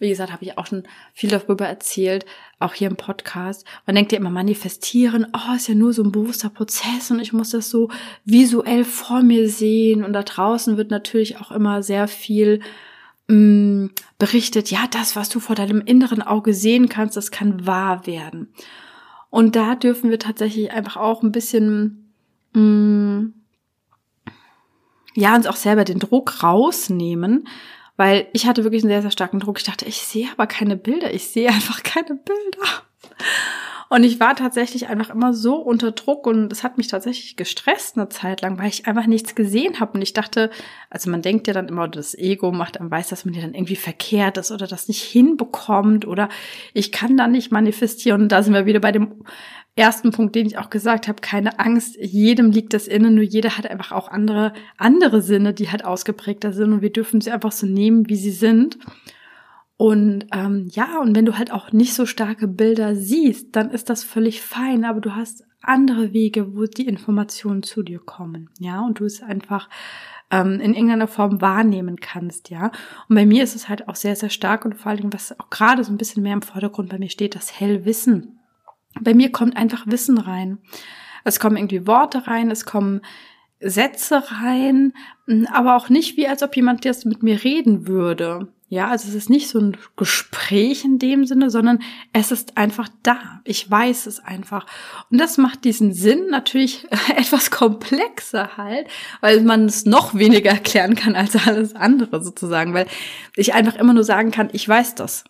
wie 0.01 0.09
gesagt, 0.09 0.33
habe 0.33 0.45
ich 0.45 0.59
auch 0.59 0.67
schon 0.67 0.83
viel 1.15 1.31
darüber 1.31 1.67
erzählt, 1.67 2.27
auch 2.59 2.75
hier 2.75 2.89
im 2.89 2.97
Podcast. 2.97 3.65
Man 3.87 3.95
denkt 3.95 4.11
ja 4.11 4.19
immer 4.19 4.31
manifestieren, 4.31 5.29
oh, 5.33 5.55
ist 5.55 5.69
ja 5.69 5.75
nur 5.75 5.93
so 5.93 6.03
ein 6.03 6.13
bewusster 6.13 6.51
Prozess 6.51 7.11
und 7.13 7.21
ich 7.21 7.33
muss 7.33 7.51
das 7.51 7.71
so 7.71 7.89
visuell 8.25 8.85
vor 8.85 9.23
mir 9.23 9.49
sehen. 9.49 10.05
Und 10.05 10.13
da 10.13 10.23
draußen 10.23 10.77
wird 10.77 10.91
natürlich 10.91 11.39
auch 11.41 11.53
immer 11.53 11.85
sehr 11.85 12.09
viel 12.09 12.61
mh, 13.29 13.37
mm, 13.37 13.91
berichtet, 14.19 14.71
ja, 14.71 14.87
das, 14.91 15.17
was 15.17 15.29
du 15.29 15.41
vor 15.41 15.57
deinem 15.57 15.81
inneren 15.81 16.23
Auge 16.23 16.55
sehen 16.55 16.89
kannst, 16.89 17.17
das 17.17 17.31
kann 17.31 17.67
wahr 17.67 18.07
werden. 18.07 18.53
Und 19.31 19.57
da 19.57 19.75
dürfen 19.75 20.11
wir 20.11 20.19
tatsächlich 20.19 20.71
einfach 20.71 20.97
auch 20.97 21.23
ein 21.23 21.33
bisschen, 21.33 22.13
mh, 22.53 22.61
mm, 22.61 23.35
ja, 25.15 25.35
uns 25.35 25.47
auch 25.47 25.57
selber 25.57 25.85
den 25.85 25.99
Druck 25.99 26.43
rausnehmen, 26.43 27.49
weil 27.97 28.29
ich 28.35 28.47
hatte 28.47 28.65
wirklich 28.65 28.83
einen 28.83 28.91
sehr, 28.91 29.03
sehr 29.03 29.11
starken 29.11 29.41
Druck. 29.41 29.59
Ich 29.59 29.65
dachte, 29.65 29.87
ich 29.87 30.03
sehe 30.03 30.29
aber 30.31 30.47
keine 30.47 30.77
Bilder, 30.77 31.13
ich 31.15 31.29
sehe 31.29 31.49
einfach 31.49 31.83
keine 31.83 32.15
Bilder. 32.15 32.69
Und 33.89 34.03
ich 34.03 34.19
war 34.19 34.35
tatsächlich 34.35 34.89
einfach 34.89 35.11
immer 35.11 35.33
so 35.33 35.57
unter 35.57 35.93
Druck 35.93 36.27
und 36.27 36.53
es 36.53 36.65
hat 36.65 36.77
mich 36.77 36.89
tatsächlich 36.89 37.37
gestresst 37.37 37.97
eine 37.97 38.09
Zeit 38.09 38.41
lang, 38.41 38.59
weil 38.59 38.69
ich 38.69 38.87
einfach 38.87 39.07
nichts 39.07 39.35
gesehen 39.35 39.79
habe. 39.79 39.93
Und 39.93 40.03
ich 40.03 40.13
dachte, 40.13 40.51
also 40.91 41.11
man 41.11 41.23
denkt 41.23 41.47
ja 41.47 41.55
dann 41.55 41.69
immer, 41.69 41.87
das 41.87 42.15
Ego 42.15 42.51
macht 42.51 42.81
einem 42.81 42.91
weiß, 42.91 43.09
dass 43.09 43.25
man 43.25 43.35
ja 43.35 43.43
dann 43.43 43.55
irgendwie 43.55 43.77
verkehrt 43.77 44.39
ist 44.39 44.51
oder 44.51 44.67
das 44.67 44.89
nicht 44.89 45.03
hinbekommt 45.03 46.07
oder 46.07 46.29
ich 46.75 46.91
kann 46.91 47.17
da 47.17 47.29
nicht 47.29 47.53
manifestieren. 47.53 48.23
Und 48.23 48.33
da 48.33 48.43
sind 48.43 48.55
wir 48.55 48.67
wieder 48.67 48.81
bei 48.81 48.93
dem 48.93 49.25
ersten 49.77 50.11
Punkt, 50.11 50.35
den 50.35 50.47
ich 50.47 50.59
auch 50.59 50.71
gesagt 50.71 51.07
habe, 51.07 51.21
keine 51.21 51.59
Angst, 51.61 51.97
jedem 52.01 52.51
liegt 52.51 52.73
das 52.73 52.89
inne, 52.89 53.11
nur 53.11 53.23
jeder 53.23 53.59
hat 53.59 53.71
einfach 53.71 53.93
auch 53.93 54.09
andere, 54.09 54.53
andere 54.79 55.21
Sinne, 55.21 55.53
die 55.53 55.71
halt 55.71 55.85
ausgeprägter 55.85 56.53
sind 56.53 56.73
und 56.73 56.83
wir 56.83 56.91
dürfen 56.91 57.21
sie 57.21 57.31
einfach 57.31 57.53
so 57.53 57.67
nehmen, 57.67 58.09
wie 58.09 58.17
sie 58.17 58.31
sind. 58.31 58.79
Und 59.77 60.27
ähm, 60.33 60.69
ja, 60.73 61.01
und 61.01 61.15
wenn 61.15 61.27
du 61.27 61.37
halt 61.37 61.53
auch 61.53 61.73
nicht 61.73 61.95
so 61.95 62.07
starke 62.07 62.49
Bilder 62.49 62.95
siehst, 62.95 63.55
dann 63.57 63.71
ist 63.71 63.91
das 63.91 64.05
völlig 64.05 64.41
fein, 64.41 64.85
aber 64.85 65.01
du 65.01 65.15
hast 65.15 65.45
andere 65.61 66.13
Wege, 66.13 66.57
wo 66.57 66.65
die 66.65 66.87
Informationen 66.87 67.63
zu 67.63 67.83
dir 67.83 67.99
kommen, 67.99 68.51
ja, 68.59 68.81
und 68.81 69.01
du 69.01 69.05
es 69.05 69.23
einfach 69.23 69.69
ähm, 70.31 70.61
in 70.61 70.75
irgendeiner 70.75 71.09
Form 71.09 71.41
wahrnehmen 71.41 71.97
kannst, 71.97 72.51
ja. 72.51 72.71
Und 73.09 73.17
bei 73.17 73.27
mir 73.27 73.43
ist 73.43 73.55
es 73.55 73.69
halt 73.69 73.89
auch 73.89 73.97
sehr, 73.97 74.17
sehr 74.17 74.31
stark 74.31 74.65
und 74.65 74.77
vor 74.77 74.91
allen 74.91 75.01
Dingen, 75.01 75.13
was 75.13 75.39
auch 75.39 75.51
gerade 75.51 75.85
so 75.85 75.93
ein 75.93 75.99
bisschen 75.99 76.23
mehr 76.23 76.33
im 76.33 76.43
Vordergrund 76.43 76.89
bei 76.89 76.99
mir 76.99 77.11
steht, 77.11 77.35
das 77.35 77.61
Hellwissen. 77.61 78.39
Bei 79.01 79.13
mir 79.13 79.31
kommt 79.31 79.57
einfach 79.57 79.87
Wissen 79.87 80.19
rein. 80.19 80.59
Es 81.25 81.39
kommen 81.39 81.57
irgendwie 81.57 81.87
Worte 81.87 82.27
rein, 82.27 82.51
es 82.51 82.65
kommen 82.65 83.03
Sätze 83.61 84.23
rein, 84.31 84.93
aber 85.53 85.77
auch 85.77 85.89
nicht 85.89 86.17
wie 86.17 86.29
als 86.29 86.43
ob 86.43 86.57
jemand 86.57 86.85
jetzt 86.85 87.07
mit 87.07 87.23
mir 87.23 87.43
reden 87.43 87.87
würde. 87.87 88.49
Ja, 88.69 88.89
also 88.89 89.09
es 89.09 89.15
ist 89.15 89.31
nicht 89.31 89.49
so 89.49 89.61
ein 89.61 89.77
Gespräch 89.97 90.85
in 90.85 90.99
dem 90.99 91.25
Sinne, 91.25 91.51
sondern 91.51 91.79
es 92.13 92.33
ist 92.33 92.57
einfach 92.57 92.89
da. 93.05 93.41
Ich 93.45 93.71
weiß 93.71 94.07
es 94.07 94.19
einfach. 94.19 94.67
Und 95.09 95.21
das 95.21 95.39
macht 95.39 95.63
diesen 95.65 95.93
Sinn 95.93 96.27
natürlich 96.31 96.85
etwas 97.17 97.53
komplexer 97.53 98.57
halt, 98.57 98.89
weil 99.21 99.43
man 99.43 99.67
es 99.67 99.87
noch 99.87 100.15
weniger 100.15 100.51
erklären 100.51 100.97
kann 100.97 101.15
als 101.15 101.47
alles 101.47 101.77
andere 101.77 102.25
sozusagen, 102.25 102.75
weil 102.75 102.89
ich 103.37 103.55
einfach 103.55 103.77
immer 103.77 103.95
nur 103.95 104.05
sagen 104.05 104.33
kann, 104.33 104.51
ich 104.53 104.69
weiß 104.69 104.97
das. 104.97 105.23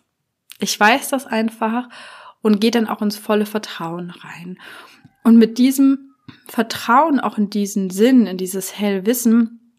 Ich 0.59 0.79
weiß 0.79 1.09
das 1.09 1.27
einfach 1.27 1.89
und 2.41 2.59
gehe 2.59 2.71
dann 2.71 2.87
auch 2.87 3.03
ins 3.03 3.17
volle 3.17 3.45
Vertrauen 3.45 4.09
rein. 4.09 4.57
Und 5.23 5.37
mit 5.37 5.59
diesem 5.59 6.06
Vertrauen 6.47 7.19
auch 7.19 7.37
in 7.37 7.49
diesen 7.49 7.89
Sinn, 7.89 8.25
in 8.25 8.37
dieses 8.37 8.77
Hellwissen, 8.77 9.73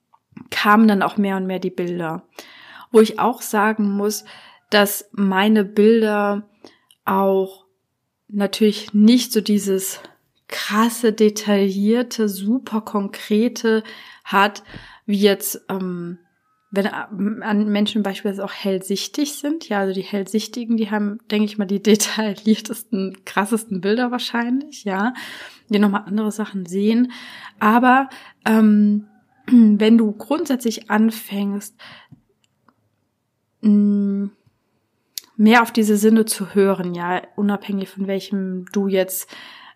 kamen 0.51 0.89
dann 0.89 1.03
auch 1.03 1.17
mehr 1.17 1.37
und 1.37 1.47
mehr 1.47 1.59
die 1.59 1.71
Bilder. 1.71 2.23
Wo 2.91 3.01
ich 3.01 3.19
auch 3.19 3.43
sagen 3.43 3.91
muss, 3.91 4.25
dass 4.71 5.09
meine 5.13 5.65
Bilder 5.65 6.49
auch 7.05 7.67
natürlich 8.29 8.93
nicht 8.95 9.33
so 9.33 9.41
dieses 9.41 10.01
krasse, 10.47 11.13
detaillierte, 11.13 12.29
super 12.29 12.81
konkrete 12.81 13.83
hat, 14.25 14.63
wie 15.07 15.21
jetzt, 15.21 15.65
ähm, 15.69 16.19
wenn 16.71 16.87
an 16.87 17.69
Menschen 17.69 18.03
beispielsweise 18.03 18.45
auch 18.45 18.53
hellsichtig 18.53 19.35
sind. 19.35 19.69
Ja, 19.69 19.81
also 19.81 19.95
die 19.95 20.03
Hellsichtigen, 20.03 20.77
die 20.77 20.91
haben, 20.91 21.19
denke 21.31 21.47
ich 21.47 21.57
mal, 21.57 21.65
die 21.65 21.83
detailliertesten, 21.83 23.25
krassesten 23.25 23.81
Bilder 23.81 24.11
wahrscheinlich, 24.11 24.85
ja, 24.85 25.15
die 25.69 25.79
nochmal 25.79 26.05
andere 26.07 26.31
Sachen 26.31 26.67
sehen. 26.67 27.13
Aber 27.59 28.09
ähm, 28.45 29.07
wenn 29.47 29.97
du 29.97 30.13
grundsätzlich 30.13 30.91
anfängst, 30.91 31.75
mh, 33.63 34.31
mehr 35.37 35.63
auf 35.63 35.73
diese 35.73 35.97
Sinne 35.97 36.27
zu 36.27 36.55
hören, 36.55 36.95
ja, 36.95 37.23
unabhängig 37.37 37.89
von 37.89 38.07
welchem 38.07 38.67
du 38.73 38.89
jetzt, 38.89 39.31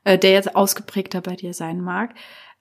äh, 0.04 0.18
der 0.18 0.32
jetzt 0.32 0.54
ausgeprägter 0.56 1.22
bei 1.22 1.36
dir 1.36 1.54
sein 1.54 1.80
mag, 1.80 2.14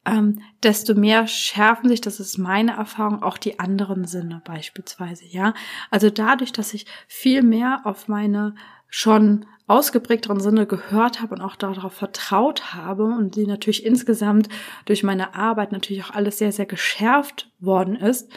ähm, 0.06 0.42
desto 0.64 0.96
mehr 0.96 1.28
schärfen 1.28 1.90
sich, 1.90 2.02
das 2.02 2.20
ist 2.20 2.38
meine 2.38 2.78
Erfahrung, 2.78 3.22
auch 3.22 3.38
die 3.38 3.60
anderen 3.60 4.06
Sinne 4.06 4.42
beispielsweise, 4.44 5.26
ja. 5.26 5.54
Also 5.92 6.10
dadurch, 6.10 6.52
dass 6.52 6.74
ich 6.74 6.86
viel 7.08 7.44
mehr 7.44 7.82
auf 7.84 8.08
meine 8.08 8.56
schon 8.88 9.46
ausgeprägteren 9.68 10.42
Sinne 10.42 10.66
gehört 10.66 11.22
habe 11.22 11.36
und 11.36 11.42
auch 11.42 11.56
darauf 11.56 11.94
vertraut 11.94 12.74
habe 12.74 13.06
und 13.06 13.36
die 13.36 13.48
natürlich 13.48 13.86
insgesamt 13.86 14.50
durch 14.86 15.02
meine 15.04 15.34
Arbeit 15.34 15.72
natürlich 15.72 16.04
auch 16.04 16.12
alles 16.12 16.40
sehr, 16.40 16.52
sehr 16.52 16.66
geschärft 16.66 17.50
worden 17.60 17.96
ist, 17.96 18.30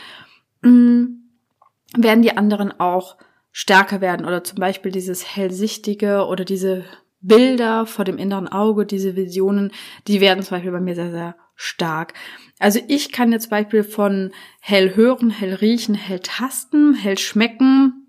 mm, 0.63 1.07
werden 1.97 2.23
die 2.23 2.37
anderen 2.37 2.79
auch 2.79 3.17
stärker 3.51 4.01
werden 4.01 4.27
oder 4.27 4.45
zum 4.45 4.59
Beispiel 4.59 4.93
dieses 4.93 5.37
hellsichtige 5.37 6.27
oder 6.27 6.45
diese 6.45 6.85
Bilder 7.21 7.87
vor 7.87 8.05
dem 8.05 8.19
inneren 8.19 8.49
Auge, 8.49 8.85
diese 8.85 9.17
Visionen, 9.17 9.73
die 10.07 10.21
werden 10.21 10.43
zum 10.45 10.57
Beispiel 10.57 10.73
bei 10.73 10.81
mir 10.81 10.95
sehr, 10.95 11.11
sehr 11.11 11.35
stark. 11.57 12.15
Also 12.59 12.81
ich 12.89 13.13
kann 13.13 13.33
jetzt 13.33 13.51
Beispiel 13.51 13.85
von 13.85 14.33
hell 14.61 14.97
hören, 14.97 15.31
hell 15.31 15.55
riechen, 15.55 15.95
hell 15.95 16.21
tasten, 16.21 16.95
hell 16.95 17.19
schmecken, 17.19 18.05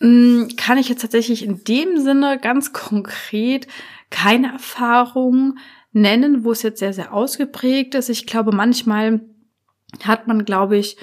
hm, 0.00 0.48
kann 0.56 0.78
ich 0.78 0.88
jetzt 0.88 1.02
tatsächlich 1.02 1.44
in 1.44 1.62
dem 1.64 1.98
Sinne 1.98 2.38
ganz 2.40 2.72
konkret 2.72 3.66
keine 4.08 4.52
Erfahrung 4.52 5.58
nennen, 5.92 6.44
wo 6.44 6.52
es 6.52 6.62
jetzt 6.62 6.78
sehr, 6.78 6.92
sehr 6.92 7.12
ausgeprägt 7.12 7.94
ist. 7.94 8.08
Ich 8.08 8.26
glaube, 8.26 8.52
manchmal 8.52 9.20
hat 10.04 10.26
man, 10.26 10.44
glaube 10.44 10.76
ich, 10.76 10.96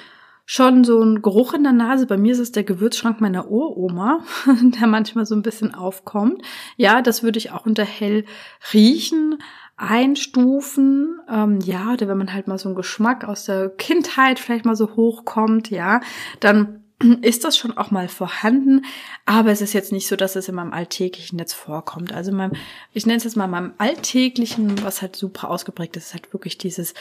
schon 0.50 0.82
so 0.82 1.02
ein 1.02 1.20
Geruch 1.20 1.52
in 1.52 1.62
der 1.62 1.72
Nase. 1.72 2.06
Bei 2.06 2.16
mir 2.16 2.32
ist 2.32 2.38
es 2.38 2.52
der 2.52 2.64
Gewürzschrank 2.64 3.20
meiner 3.20 3.50
Uroma, 3.50 4.24
der 4.62 4.86
manchmal 4.86 5.26
so 5.26 5.34
ein 5.34 5.42
bisschen 5.42 5.74
aufkommt. 5.74 6.42
Ja, 6.76 7.02
das 7.02 7.22
würde 7.22 7.38
ich 7.38 7.50
auch 7.52 7.66
unter 7.66 7.84
hell 7.84 8.24
riechen 8.72 9.38
einstufen, 9.78 11.20
ähm, 11.30 11.60
ja, 11.60 11.92
oder 11.92 12.08
wenn 12.08 12.18
man 12.18 12.34
halt 12.34 12.48
mal 12.48 12.58
so 12.58 12.68
einen 12.68 12.76
Geschmack 12.76 13.24
aus 13.24 13.44
der 13.44 13.70
Kindheit 13.70 14.40
vielleicht 14.40 14.64
mal 14.64 14.76
so 14.76 14.96
hochkommt, 14.96 15.70
ja, 15.70 16.00
dann 16.40 16.82
ist 17.22 17.44
das 17.44 17.56
schon 17.56 17.76
auch 17.78 17.92
mal 17.92 18.08
vorhanden, 18.08 18.84
aber 19.24 19.50
es 19.52 19.60
ist 19.60 19.72
jetzt 19.72 19.92
nicht 19.92 20.08
so, 20.08 20.16
dass 20.16 20.34
es 20.34 20.48
in 20.48 20.56
meinem 20.56 20.72
alltäglichen 20.72 21.38
jetzt 21.38 21.54
vorkommt. 21.54 22.12
Also 22.12 22.32
meinem, 22.32 22.52
ich 22.92 23.06
nenne 23.06 23.18
es 23.18 23.24
jetzt 23.24 23.36
mal 23.36 23.46
meinem 23.46 23.72
alltäglichen, 23.78 24.82
was 24.82 25.00
halt 25.00 25.14
super 25.14 25.48
ausgeprägt 25.48 25.96
ist, 25.96 26.08
ist 26.08 26.14
halt 26.14 26.32
wirklich 26.32 26.58
dieses 26.58 26.94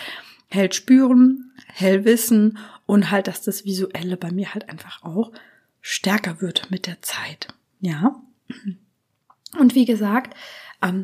hell 0.50 0.72
spüren, 0.72 1.52
hell 1.66 2.06
wissen 2.06 2.60
und 2.86 3.10
halt, 3.10 3.28
dass 3.28 3.42
das 3.42 3.66
Visuelle 3.66 4.18
bei 4.18 4.32
mir 4.32 4.54
halt 4.54 4.70
einfach 4.70 5.04
auch 5.04 5.32
stärker 5.82 6.42
wird 6.42 6.70
mit 6.70 6.86
der 6.86 7.02
Zeit. 7.02 7.48
Ja. 7.82 8.22
Und 9.58 9.76
wie 9.76 9.86
gesagt, 9.86 10.36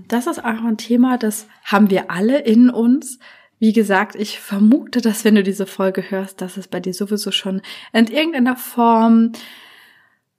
das 0.08 0.28
ist 0.28 0.40
auch 0.40 0.64
ein 0.64 0.78
Thema, 0.78 1.18
das 1.18 1.48
haben 1.64 1.90
wir 1.90 2.12
alle 2.12 2.40
in 2.40 2.70
uns. 2.70 3.20
Wie 3.60 3.74
gesagt, 3.74 4.16
ich 4.16 4.40
vermute, 4.40 5.02
dass 5.02 5.24
wenn 5.24 5.36
du 5.36 5.44
diese 5.44 5.66
Folge 5.66 6.10
hörst, 6.10 6.42
dass 6.42 6.58
es 6.58 6.68
bei 6.68 6.80
dir 6.80 6.94
sowieso 6.94 7.32
schon 7.32 7.62
in 7.94 8.08
irgendeiner 8.08 8.56
Form 8.56 9.32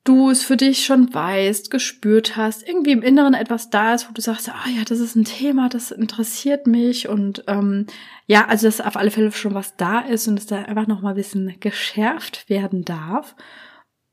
du 0.05 0.29
es 0.31 0.45
für 0.45 0.57
dich 0.57 0.85
schon 0.85 1.13
weißt, 1.13 1.71
gespürt 1.71 2.37
hast, 2.37 2.67
irgendwie 2.69 2.93
im 2.93 3.03
Inneren 3.03 3.33
etwas 3.33 3.71
da 3.71 3.95
ist, 3.95 4.09
wo 4.09 4.13
du 4.13 4.21
sagst, 4.21 4.51
ah 4.51 4.69
ja, 4.69 4.85
das 4.85 5.01
ist 5.01 5.17
ein 5.17 5.25
Thema, 5.25 5.71
das 5.71 5.91
interessiert 5.91 6.67
mich 6.67 7.09
und 7.09 7.43
ähm, 7.47 7.87
ja, 8.27 8.47
also 8.47 8.69
dass 8.69 8.83
auf 8.83 8.97
alle 8.97 9.11
Fälle 9.11 9.33
schon 9.33 9.55
was 9.55 9.77
da 9.77 10.01
ist 10.01 10.29
und 10.29 10.39
es 10.39 10.47
da 10.47 10.57
einfach 10.57 10.87
noch 10.87 11.01
mal 11.01 11.11
ein 11.11 11.17
bisschen 11.17 11.59
geschärft 11.59 12.49
werden 12.51 12.85
darf. 12.85 13.35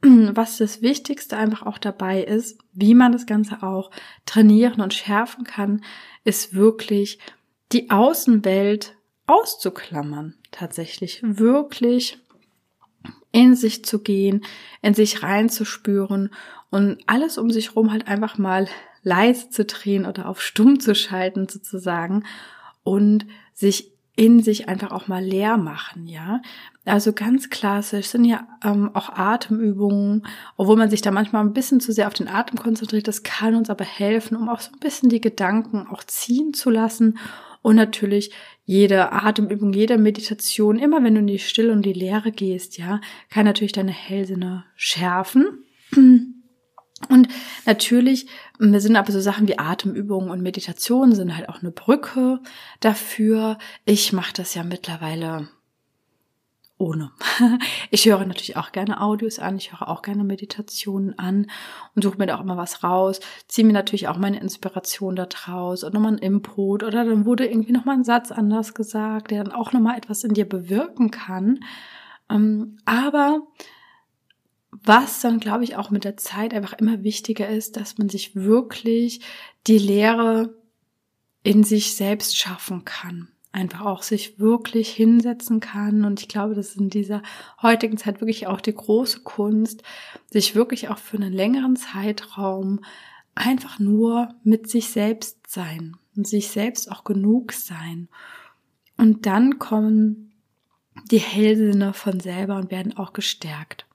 Was 0.34 0.58
das 0.58 0.82
Wichtigste 0.82 1.38
einfach 1.38 1.66
auch 1.66 1.78
dabei 1.78 2.24
ist, 2.24 2.58
wie 2.74 2.96
man 2.96 3.12
das 3.12 3.26
Ganze 3.26 3.64
auch 3.64 3.92
trainieren 4.26 4.82
und 4.82 4.94
schärfen 4.94 5.44
kann, 5.44 5.84
ist 6.24 6.54
wirklich 6.54 7.20
die 7.72 7.90
Außenwelt 7.90 8.96
auszuklammern. 9.28 10.36
Tatsächlich 10.52 11.22
wirklich 11.24 12.20
in 13.32 13.56
sich 13.56 13.86
zu 13.86 14.00
gehen, 14.00 14.44
in 14.82 14.94
sich 14.94 15.24
reinzuspüren 15.24 16.32
und 16.70 16.98
alles 17.08 17.38
um 17.38 17.50
sich 17.50 17.76
rum 17.76 17.92
halt 17.92 18.08
einfach 18.08 18.38
mal 18.38 18.68
leise 19.04 19.50
zu 19.50 19.66
drehen 19.66 20.06
oder 20.06 20.28
auf 20.28 20.42
stumm 20.42 20.80
zu 20.80 20.94
schalten 20.96 21.48
sozusagen 21.48 22.26
und 22.84 23.26
sich 23.54 23.92
in 24.16 24.44
sich 24.44 24.68
einfach 24.68 24.92
auch 24.92 25.08
mal 25.08 25.24
leer 25.24 25.58
machen, 25.58 26.08
ja. 26.08 26.42
Also 26.84 27.14
ganz 27.14 27.50
klassisch 27.52 28.08
sind 28.08 28.26
ja 28.26 28.48
ähm, 28.64 28.90
auch 28.96 29.10
Atemübungen, 29.10 30.26
obwohl 30.58 30.78
man 30.78 30.90
sich 30.90 31.02
da 31.02 31.12
manchmal 31.12 31.44
ein 31.44 31.54
bisschen 31.54 31.80
zu 31.80 31.92
sehr 31.92 32.08
auf 32.08 32.14
den 32.16 32.28
Atem 32.28 32.58
konzentriert. 32.58 33.08
Das 33.08 33.22
kann 33.22 33.54
uns 33.54 33.70
aber 33.70 33.86
helfen, 33.86 34.36
um 34.36 34.50
auch 34.50 34.62
so 34.62 34.72
ein 34.72 34.80
bisschen 34.80 35.10
die 35.10 35.22
Gedanken 35.22 35.88
auch 35.88 36.04
ziehen 36.04 36.54
zu 36.56 36.72
lassen 36.72 37.20
und 37.62 37.76
natürlich 37.76 38.32
jede 38.66 39.12
Atemübung, 39.12 39.74
jede 39.74 39.98
Meditation, 39.98 40.80
immer 40.80 41.04
wenn 41.04 41.14
du 41.14 41.20
in 41.20 41.28
die 41.28 41.40
Stille 41.40 41.72
und 41.72 41.84
die 41.84 41.94
Leere 41.94 42.32
gehst, 42.32 42.78
ja, 42.78 43.00
kann 43.30 43.46
natürlich 43.46 43.74
deine 43.74 43.92
Hellsinne 43.92 44.66
schärfen. 44.76 45.64
Und 47.10 47.28
natürlich 47.66 48.28
sind 48.60 48.96
aber 48.96 49.12
so 49.12 49.20
Sachen 49.20 49.48
wie 49.48 49.58
Atemübungen 49.58 50.30
und 50.30 50.42
Meditation 50.42 51.14
sind 51.14 51.36
halt 51.36 51.50
auch 51.50 51.62
eine 51.62 51.72
Brücke 51.72 52.40
dafür. 52.80 53.58
Ich 53.86 54.14
mache 54.14 54.34
das 54.34 54.54
ja 54.54 54.64
mittlerweile 54.64 55.50
ohne. 56.82 57.12
Ich 57.94 58.06
höre 58.06 58.26
natürlich 58.26 58.58
auch 58.58 58.72
gerne 58.72 59.02
Audios 59.02 59.38
an, 59.40 59.58
ich 59.58 59.72
höre 59.72 59.88
auch 59.90 60.02
gerne 60.02 60.24
Meditationen 60.24 61.18
an 61.20 61.48
und 61.94 62.04
suche 62.04 62.18
mir 62.18 62.26
da 62.26 62.38
auch 62.38 62.42
immer 62.42 62.58
was 62.58 62.84
raus, 62.84 63.20
ziehe 63.48 63.68
mir 63.68 63.74
natürlich 63.74 64.08
auch 64.08 64.18
meine 64.18 64.40
Inspiration 64.40 65.16
da 65.16 65.26
draus 65.26 65.84
und 65.84 65.94
nochmal 65.94 66.14
ein 66.14 66.18
Input 66.18 66.84
oder 66.84 67.04
dann 67.04 67.26
wurde 67.26 67.46
irgendwie 67.46 67.74
nochmal 67.74 67.98
ein 67.98 68.04
Satz 68.04 68.32
anders 68.32 68.74
gesagt, 68.74 69.32
der 69.32 69.44
dann 69.44 69.54
auch 69.54 69.74
nochmal 69.74 69.98
etwas 69.98 70.24
in 70.24 70.34
dir 70.34 70.48
bewirken 70.48 71.12
kann. 71.12 71.60
Ähm, 72.30 72.78
aber 72.86 73.42
was 74.72 75.20
dann, 75.20 75.40
glaube 75.40 75.66
ich, 75.66 75.76
auch 75.76 75.92
mit 75.92 76.06
der 76.06 76.18
Zeit 76.18 76.54
einfach 76.54 76.74
immer 76.74 77.04
wichtiger 77.04 77.50
ist, 77.50 77.76
dass 77.76 77.98
man 77.98 78.10
sich 78.10 78.36
wirklich 78.36 79.22
die 79.68 79.78
Lehre 79.78 80.56
in 81.44 81.64
sich 81.64 81.96
selbst 81.96 82.38
schaffen 82.38 82.86
kann. 82.86 83.28
Einfach 83.52 83.82
auch 83.82 84.02
sich 84.02 84.40
wirklich 84.40 84.90
hinsetzen 84.90 85.60
kann. 85.60 86.06
Und 86.06 86.22
ich 86.22 86.28
glaube, 86.28 86.56
das 86.56 86.70
ist 86.70 86.78
in 86.78 86.90
dieser 86.90 87.22
heutigen 87.62 87.98
Zeit 87.98 88.22
wirklich 88.22 88.48
auch 88.48 88.62
die 88.62 88.74
große 88.74 89.22
Kunst, 89.22 89.84
sich 90.30 90.56
wirklich 90.56 90.90
auch 90.90 90.98
für 90.98 91.18
einen 91.18 91.34
längeren 91.34 91.76
Zeitraum 91.76 92.80
einfach 93.36 93.80
nur 93.80 94.34
mit 94.44 94.70
sich 94.70 94.90
selbst 94.90 95.40
sein 95.48 95.98
und 96.16 96.28
sich 96.28 96.50
selbst 96.50 96.92
auch 96.92 97.04
genug 97.04 97.54
sein. 97.54 98.10
Und 98.98 99.26
dann 99.26 99.60
kommen 99.60 100.34
die 101.10 101.20
Hellsinne 101.20 101.94
von 101.94 102.20
selber 102.20 102.58
und 102.58 102.72
werden 102.72 102.96
auch 102.98 103.14
gestärkt. 103.14 103.86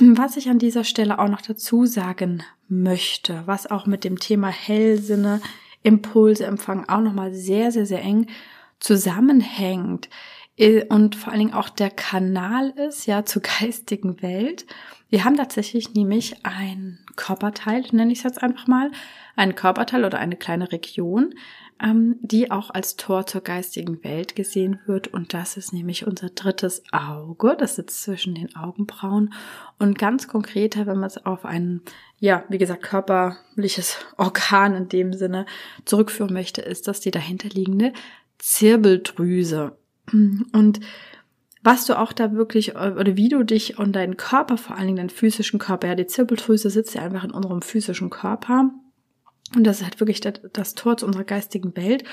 Was 0.00 0.36
ich 0.36 0.48
an 0.48 0.58
dieser 0.58 0.84
Stelle 0.84 1.18
auch 1.18 1.28
noch 1.28 1.42
dazu 1.42 1.84
sagen 1.84 2.42
möchte, 2.68 3.42
was 3.46 3.70
auch 3.70 3.86
mit 3.86 4.04
dem 4.04 4.18
Thema 4.18 4.48
Hellsinne, 4.48 5.42
Impulse 5.82 6.44
empfangen 6.46 6.88
auch 6.88 7.00
nochmal 7.00 7.32
sehr, 7.32 7.72
sehr, 7.72 7.86
sehr 7.86 8.02
eng 8.02 8.26
zusammenhängt 8.78 10.08
äh, 10.56 10.84
und 10.86 11.16
vor 11.16 11.32
allen 11.32 11.40
Dingen 11.40 11.54
auch 11.54 11.68
der 11.68 11.90
Kanal 11.90 12.70
ist, 12.70 13.06
ja, 13.06 13.24
zur 13.24 13.42
geistigen 13.60 14.22
Welt. 14.22 14.66
Wir 15.08 15.24
haben 15.24 15.36
tatsächlich 15.36 15.94
nämlich 15.94 16.44
ein 16.44 17.00
Körperteil, 17.16 17.84
nenne 17.90 18.12
ich 18.12 18.18
es 18.18 18.24
jetzt 18.24 18.42
einfach 18.42 18.68
mal, 18.68 18.92
ein 19.34 19.56
Körperteil 19.56 20.04
oder 20.04 20.18
eine 20.18 20.36
kleine 20.36 20.70
Region, 20.70 21.34
ähm, 21.82 22.16
die 22.20 22.50
auch 22.50 22.70
als 22.70 22.96
Tor 22.96 23.26
zur 23.26 23.40
geistigen 23.40 24.04
Welt 24.04 24.36
gesehen 24.36 24.78
wird. 24.86 25.08
Und 25.08 25.34
das 25.34 25.56
ist 25.56 25.72
nämlich 25.72 26.06
unser 26.06 26.30
drittes 26.30 26.84
Auge. 26.92 27.56
Das 27.58 27.76
sitzt 27.76 28.02
zwischen 28.02 28.34
den 28.36 28.54
Augenbrauen. 28.54 29.32
Und 29.78 29.98
ganz 29.98 30.28
konkreter, 30.28 30.86
wenn 30.86 30.98
man 30.98 31.08
es 31.08 31.24
auf 31.24 31.44
ein, 31.44 31.80
ja, 32.20 32.44
wie 32.48 32.58
gesagt, 32.58 32.82
körperliches 32.82 33.98
Organ 34.18 34.74
in 34.74 34.88
dem 34.88 35.14
Sinne 35.14 35.46
zurückführen 35.86 36.32
möchte, 36.32 36.60
ist 36.60 36.86
das 36.86 37.00
die 37.00 37.10
dahinterliegende 37.10 37.92
Zirbeldrüse. 38.38 39.76
Und 40.12 40.80
was 41.62 41.86
du 41.86 41.98
auch 41.98 42.12
da 42.12 42.32
wirklich, 42.32 42.76
oder 42.76 43.16
wie 43.16 43.28
du 43.28 43.42
dich 43.42 43.78
und 43.78 43.92
deinen 43.92 44.16
Körper, 44.18 44.58
vor 44.58 44.76
allen 44.76 44.86
Dingen 44.86 44.96
deinen 44.98 45.10
physischen 45.10 45.58
Körper, 45.58 45.88
ja, 45.88 45.94
die 45.94 46.06
Zirbeldrüse 46.06 46.70
sitzt 46.70 46.94
ja 46.94 47.02
einfach 47.02 47.24
in 47.24 47.30
unserem 47.30 47.62
physischen 47.62 48.10
Körper 48.10 48.70
und 49.56 49.64
das 49.64 49.78
ist 49.78 49.84
halt 49.84 49.98
wirklich 49.98 50.20
das 50.20 50.74
Tor 50.76 50.96
zu 50.96 51.06
unserer 51.06 51.24
geistigen 51.24 51.76
Welt. 51.76 52.04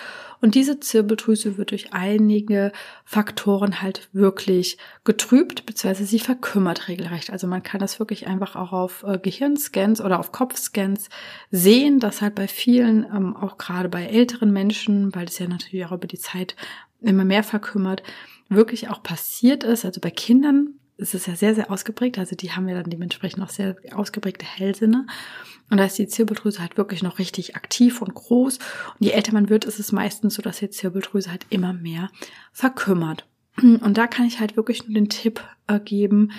Und 0.41 0.55
diese 0.55 0.79
Zirbeldrüse 0.79 1.57
wird 1.57 1.69
durch 1.69 1.93
einige 1.93 2.71
Faktoren 3.05 3.79
halt 3.83 4.09
wirklich 4.11 4.79
getrübt, 5.03 5.67
beziehungsweise 5.67 6.07
sie 6.07 6.19
verkümmert 6.19 6.87
regelrecht. 6.87 7.29
Also 7.29 7.45
man 7.45 7.61
kann 7.61 7.79
das 7.79 7.99
wirklich 7.99 8.25
einfach 8.25 8.55
auch 8.55 8.73
auf 8.73 9.03
äh, 9.03 9.19
Gehirnscans 9.19 10.01
oder 10.01 10.19
auf 10.19 10.31
Kopfscans 10.31 11.09
sehen, 11.51 11.99
dass 11.99 12.21
halt 12.21 12.33
bei 12.33 12.47
vielen, 12.47 13.03
ähm, 13.03 13.35
auch 13.35 13.59
gerade 13.59 13.89
bei 13.89 14.05
älteren 14.05 14.51
Menschen, 14.51 15.13
weil 15.13 15.25
es 15.25 15.37
ja 15.37 15.47
natürlich 15.47 15.85
auch 15.85 15.91
über 15.91 16.07
die 16.07 16.19
Zeit 16.19 16.55
immer 17.01 17.25
mehr 17.25 17.43
verkümmert, 17.43 18.01
wirklich 18.49 18.89
auch 18.89 19.03
passiert 19.03 19.63
ist. 19.63 19.85
Also 19.85 20.01
bei 20.01 20.09
Kindern 20.09 20.79
ist 20.97 21.13
es 21.13 21.25
ja 21.27 21.35
sehr, 21.35 21.55
sehr 21.55 21.71
ausgeprägt. 21.71 22.17
Also 22.17 22.35
die 22.35 22.51
haben 22.51 22.67
ja 22.67 22.75
dann 22.75 22.89
dementsprechend 22.89 23.43
auch 23.43 23.49
sehr 23.49 23.75
ausgeprägte 23.93 24.45
Hellsinne. 24.45 25.05
Und 25.69 25.77
da 25.77 25.85
ist 25.85 25.97
die 25.97 26.07
Zirbeldrüse 26.07 26.59
halt 26.59 26.77
wirklich 26.77 27.03
noch 27.03 27.19
richtig 27.19 27.55
aktiv 27.55 28.01
und 28.01 28.13
groß. 28.13 28.57
Und 28.57 29.05
je 29.05 29.11
älter 29.11 29.33
man 29.33 29.49
wird, 29.49 29.65
ist 29.65 29.79
es 29.79 29.91
meistens 29.91 30.35
so, 30.35 30.41
dass 30.41 30.59
die 30.59 30.69
Zirbeldrüse 30.69 31.29
halt 31.29 31.45
immer 31.49 31.73
mehr 31.73 32.09
verkümmert. 32.51 33.25
Und 33.61 33.97
da 33.97 34.07
kann 34.07 34.27
ich 34.27 34.39
halt 34.39 34.55
wirklich 34.55 34.87
nur 34.87 34.93
den 34.93 35.09
Tipp 35.09 35.43
äh, 35.65 35.79
geben, 35.79 36.31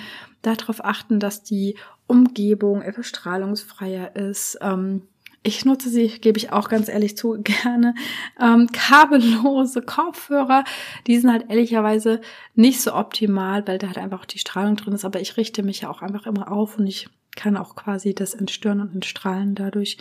darauf 0.42 0.84
achten, 0.84 1.18
dass 1.18 1.42
die 1.42 1.76
Umgebung 2.06 2.80
etwas 2.80 3.08
strahlungsfreier 3.08 4.14
ist. 4.14 4.58
Ähm, 4.60 5.02
ich 5.42 5.64
nutze 5.64 5.88
sie, 5.88 6.08
gebe 6.08 6.38
ich 6.38 6.52
auch 6.52 6.68
ganz 6.68 6.88
ehrlich 6.88 7.16
zu, 7.16 7.38
gerne. 7.42 7.94
Ähm, 8.40 8.68
kabellose 8.72 9.82
Kopfhörer, 9.82 10.64
die 11.06 11.18
sind 11.18 11.30
halt 11.30 11.48
ehrlicherweise 11.48 12.20
nicht 12.54 12.80
so 12.80 12.94
optimal, 12.94 13.66
weil 13.66 13.78
da 13.78 13.88
halt 13.88 13.98
einfach 13.98 14.24
die 14.26 14.38
Strahlung 14.38 14.76
drin 14.76 14.94
ist. 14.94 15.04
Aber 15.04 15.20
ich 15.20 15.36
richte 15.36 15.62
mich 15.62 15.82
ja 15.82 15.90
auch 15.90 16.02
einfach 16.02 16.26
immer 16.26 16.50
auf 16.50 16.78
und 16.78 16.86
ich 16.86 17.08
kann 17.36 17.56
auch 17.56 17.76
quasi 17.76 18.14
das 18.14 18.34
entstören 18.34 18.80
und 18.80 18.94
entstrahlen 18.94 19.54
dadurch. 19.54 19.98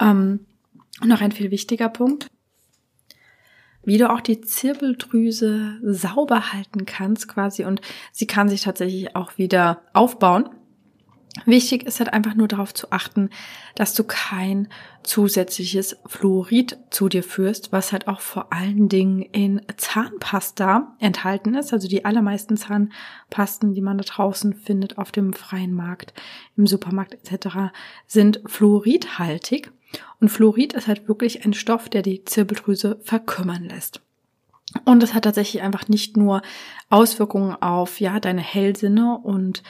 Ähm, 0.00 0.46
noch 1.02 1.20
ein 1.20 1.32
viel 1.32 1.50
wichtiger 1.50 1.88
Punkt. 1.88 2.26
Wie 3.84 3.98
du 3.98 4.10
auch 4.10 4.20
die 4.20 4.40
Zirbeldrüse 4.40 5.78
sauber 5.82 6.52
halten 6.52 6.86
kannst 6.86 7.28
quasi 7.28 7.64
und 7.64 7.80
sie 8.12 8.26
kann 8.26 8.48
sich 8.48 8.62
tatsächlich 8.62 9.14
auch 9.14 9.36
wieder 9.36 9.82
aufbauen. 9.92 10.48
Wichtig 11.46 11.82
ist 11.82 11.98
halt 11.98 12.12
einfach 12.12 12.34
nur 12.34 12.46
darauf 12.46 12.72
zu 12.72 12.92
achten, 12.92 13.28
dass 13.74 13.92
du 13.94 14.04
kein 14.04 14.68
zusätzliches 15.02 15.96
Fluorid 16.06 16.78
zu 16.90 17.08
dir 17.08 17.24
führst, 17.24 17.72
was 17.72 17.92
halt 17.92 18.06
auch 18.06 18.20
vor 18.20 18.52
allen 18.52 18.88
Dingen 18.88 19.20
in 19.20 19.60
Zahnpasta 19.76 20.96
enthalten 21.00 21.54
ist. 21.54 21.72
Also 21.72 21.88
die 21.88 22.04
allermeisten 22.04 22.56
Zahnpasten, 22.56 23.74
die 23.74 23.80
man 23.80 23.98
da 23.98 24.04
draußen 24.04 24.54
findet 24.54 24.96
auf 24.96 25.10
dem 25.10 25.32
freien 25.32 25.74
Markt, 25.74 26.14
im 26.56 26.68
Supermarkt 26.68 27.14
etc., 27.14 27.72
sind 28.06 28.40
fluoridhaltig. 28.46 29.72
Und 30.20 30.28
Fluorid 30.28 30.72
ist 30.72 30.86
halt 30.86 31.08
wirklich 31.08 31.44
ein 31.44 31.52
Stoff, 31.52 31.88
der 31.88 32.02
die 32.02 32.24
Zirbeldrüse 32.24 33.00
verkümmern 33.02 33.64
lässt. 33.64 34.00
Und 34.84 35.02
es 35.02 35.14
hat 35.14 35.24
tatsächlich 35.24 35.62
einfach 35.62 35.88
nicht 35.88 36.16
nur 36.16 36.42
Auswirkungen 36.90 37.54
auf 37.60 38.00
ja 38.00 38.18
deine 38.18 38.40
Hellsinne 38.40 39.18
und 39.18 39.62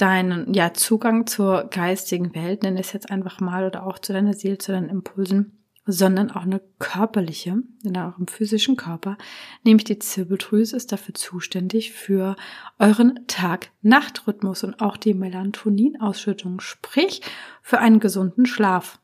deinen 0.00 0.54
ja, 0.54 0.72
Zugang 0.72 1.26
zur 1.26 1.64
geistigen 1.64 2.34
Welt, 2.34 2.62
nenne 2.62 2.80
es 2.80 2.92
jetzt 2.92 3.10
einfach 3.10 3.40
mal, 3.40 3.66
oder 3.66 3.86
auch 3.86 3.98
zu 3.98 4.12
deiner 4.12 4.34
Seele, 4.34 4.58
zu 4.58 4.72
deinen 4.72 4.88
Impulsen, 4.88 5.60
sondern 5.86 6.30
auch 6.30 6.42
eine 6.42 6.60
körperliche, 6.78 7.62
in 7.82 7.96
eurem 7.96 8.26
physischen 8.28 8.76
Körper, 8.76 9.16
nämlich 9.64 9.84
die 9.84 9.98
Zirbeldrüse 9.98 10.76
ist 10.76 10.92
dafür 10.92 11.14
zuständig 11.14 11.92
für 11.92 12.36
euren 12.78 13.26
Tag-Nacht-Rhythmus 13.26 14.64
und 14.64 14.80
auch 14.80 14.96
die 14.96 15.14
Melatoninausschüttung, 15.14 16.60
sprich 16.60 17.22
für 17.62 17.78
einen 17.78 18.00
gesunden 18.00 18.46
Schlaf. 18.46 19.00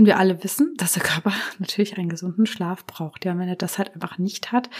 Und 0.00 0.06
wir 0.06 0.18
alle 0.18 0.42
wissen, 0.42 0.72
dass 0.78 0.94
der 0.94 1.02
Körper 1.02 1.30
natürlich 1.58 1.98
einen 1.98 2.08
gesunden 2.08 2.46
Schlaf 2.46 2.86
braucht. 2.86 3.26
Ja, 3.26 3.38
wenn 3.38 3.50
er 3.50 3.56
das 3.56 3.76
halt 3.76 3.92
einfach 3.92 4.16
nicht 4.16 4.50
hat, 4.50 4.70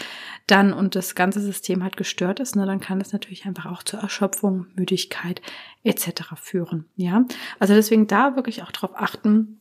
dann 0.47 0.73
und 0.73 0.95
das 0.95 1.13
ganze 1.13 1.39
System 1.39 1.83
halt 1.83 1.95
gestört 1.95 2.39
ist, 2.39 2.55
ne, 2.55 2.65
dann 2.65 2.79
kann 2.79 2.97
das 2.97 3.13
natürlich 3.13 3.45
einfach 3.45 3.67
auch 3.67 3.83
zur 3.83 3.99
Erschöpfung, 3.99 4.65
Müdigkeit 4.73 5.43
etc. 5.83 6.33
führen. 6.37 6.85
Ja, 6.95 7.23
also 7.59 7.75
deswegen 7.75 8.07
da 8.07 8.35
wirklich 8.35 8.63
auch 8.63 8.71
darauf 8.71 8.95
achten, 8.95 9.59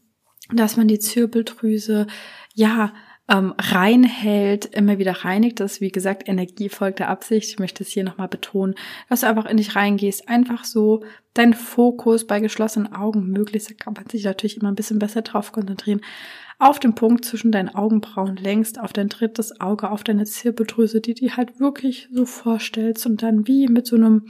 dass 0.50 0.78
man 0.78 0.88
die 0.88 0.98
Zirbeldrüse 0.98 2.06
ja 2.54 2.94
ähm, 3.30 3.54
reinhält, 3.56 4.66
immer 4.66 4.98
wieder 4.98 5.12
reinigt. 5.24 5.60
Das 5.60 5.74
ist, 5.74 5.80
wie 5.80 5.92
gesagt, 5.92 6.28
Energie 6.28 6.68
folgt 6.68 6.98
der 6.98 7.08
Absicht. 7.08 7.48
Ich 7.48 7.58
möchte 7.58 7.84
es 7.84 7.90
hier 7.90 8.02
nochmal 8.02 8.28
betonen, 8.28 8.74
dass 9.08 9.20
du 9.20 9.28
einfach 9.28 9.46
in 9.46 9.56
dich 9.56 9.76
reingehst. 9.76 10.28
Einfach 10.28 10.64
so 10.64 11.04
deinen 11.34 11.54
Fokus 11.54 12.26
bei 12.26 12.40
geschlossenen 12.40 12.92
Augen 12.92 13.28
möglichst, 13.28 13.70
da 13.70 13.74
kann 13.74 13.94
man 13.94 14.08
sich 14.08 14.24
natürlich 14.24 14.56
immer 14.56 14.70
ein 14.70 14.74
bisschen 14.74 14.98
besser 14.98 15.22
drauf 15.22 15.52
konzentrieren, 15.52 16.00
auf 16.58 16.80
den 16.80 16.94
Punkt 16.94 17.24
zwischen 17.24 17.52
deinen 17.52 17.74
Augenbrauen 17.74 18.36
längst, 18.36 18.80
auf 18.80 18.92
dein 18.92 19.08
drittes 19.08 19.60
Auge, 19.60 19.90
auf 19.90 20.02
deine 20.02 20.24
Zirbeldrüse, 20.24 21.00
die 21.00 21.14
du 21.14 21.36
halt 21.36 21.60
wirklich 21.60 22.08
so 22.12 22.26
vorstellst 22.26 23.06
und 23.06 23.22
dann 23.22 23.46
wie 23.46 23.68
mit 23.68 23.86
so 23.86 23.96
einem 23.96 24.26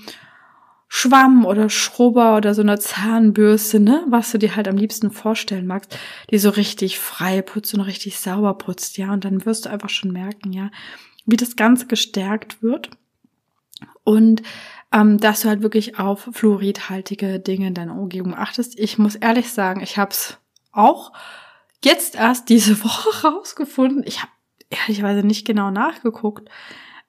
Schwamm 0.93 1.47
oder 1.47 1.71
Schrubber 1.71 2.37
oder 2.37 2.53
so 2.53 2.63
einer 2.63 2.81
Zahnbürste, 2.81 3.79
ne, 3.79 4.05
was 4.09 4.33
du 4.33 4.39
dir 4.39 4.57
halt 4.57 4.67
am 4.67 4.77
liebsten 4.77 5.13
vorstellen 5.13 5.69
magst, 5.69 5.97
die 6.31 6.39
so 6.39 6.51
richtig 6.51 6.99
frei 6.99 7.43
putzt 7.43 7.73
und 7.75 7.81
richtig 7.83 8.19
sauber 8.19 8.55
putzt, 8.55 8.99
ja, 8.99 9.13
und 9.13 9.25
dann 9.25 9.47
wirst 9.47 9.65
du 9.65 9.71
einfach 9.71 9.89
schon 9.89 10.11
merken, 10.11 10.53
ja, 10.53 10.73
wie 11.27 11.37
das 11.37 11.55
Ganze 11.55 11.87
gestärkt 11.87 12.61
wird 12.61 12.91
und 14.03 14.43
ähm, 14.91 15.19
dass 15.19 15.43
du 15.43 15.49
halt 15.49 15.63
wirklich 15.63 16.01
auf 16.01 16.29
fluoridhaltige 16.33 17.39
Dinge 17.39 17.69
in 17.69 17.75
deiner 17.75 17.95
Umgebung 17.95 18.35
achtest. 18.35 18.77
Ich 18.77 18.99
muss 18.99 19.15
ehrlich 19.15 19.53
sagen, 19.53 19.83
ich 19.83 19.97
habe 19.97 20.11
es 20.11 20.39
auch 20.73 21.13
jetzt 21.85 22.17
erst 22.17 22.49
diese 22.49 22.81
Woche 22.85 23.29
rausgefunden. 23.29 24.03
Ich 24.05 24.23
habe 24.23 24.33
ehrlicherweise 24.71 25.25
nicht 25.25 25.47
genau 25.47 25.71
nachgeguckt. 25.71 26.51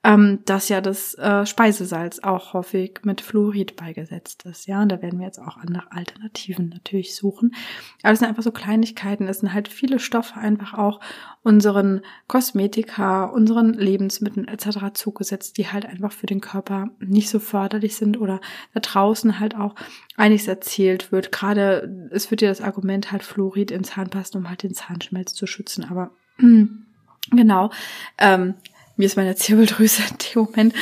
Ähm, 0.04 0.40
dass 0.46 0.70
ja 0.70 0.82
das 0.82 1.14
äh, 1.16 1.46
Speisesalz 1.46 2.20
auch 2.20 2.54
häufig 2.54 3.02
mit 3.04 3.22
Fluorid 3.22 3.76
beigesetzt 3.76 4.46
ist. 4.46 4.66
Ja, 4.66 4.82
und 4.82 4.90
da 4.90 5.02
werden 5.02 5.20
wir 5.20 5.28
jetzt 5.28 5.40
auch 5.40 5.58
nach 5.64 5.92
Alternativen 5.92 6.70
natürlich 6.70 7.16
suchen. 7.16 7.54
Aber 8.02 8.14
es 8.14 8.20
sind 8.20 8.28
einfach 8.28 8.42
so 8.42 8.52
Kleinigkeiten. 8.52 9.28
Es 9.28 9.40
sind 9.40 9.54
halt 9.54 9.68
viele 9.68 10.00
Stoffe 10.00 10.38
einfach 10.38 10.74
auch 10.74 11.02
unseren 11.44 12.02
Kosmetika, 12.28 13.26
unseren 13.26 13.74
Lebensmitteln 13.74 14.48
etc. 14.48 14.94
zugesetzt, 14.94 15.58
die 15.58 15.68
halt 15.68 15.86
einfach 15.86 16.12
für 16.12 16.28
den 16.28 16.42
Körper 16.42 16.90
nicht 17.00 17.30
so 17.30 17.38
förderlich 17.38 17.96
sind 17.96 18.20
oder 18.20 18.42
da 18.74 18.80
draußen 18.80 19.40
halt 19.40 19.56
auch 19.56 19.76
einiges 20.18 20.48
erzählt 20.48 21.12
wird. 21.12 21.32
Gerade 21.32 22.10
es 22.12 22.32
wird 22.32 22.42
ja 22.42 22.50
das 22.50 22.62
Argument 22.62 23.12
halt 23.12 23.22
Fluorid 23.22 23.70
in 23.70 23.84
Zahnpasta, 23.84 24.40
um 24.40 24.50
halt 24.50 24.64
den 24.64 24.74
Zahnschmelz 24.74 25.36
zu 25.36 25.46
schützen. 25.46 25.86
Aber 25.88 26.10
genau, 27.32 27.70
ähm, 28.18 28.56
mir 29.02 29.08
ist 29.08 29.18
meine 29.18 29.36
Zirbeldrüse 29.36 30.04
in 30.12 30.18
dem 30.20 30.44
Moment 30.44 30.76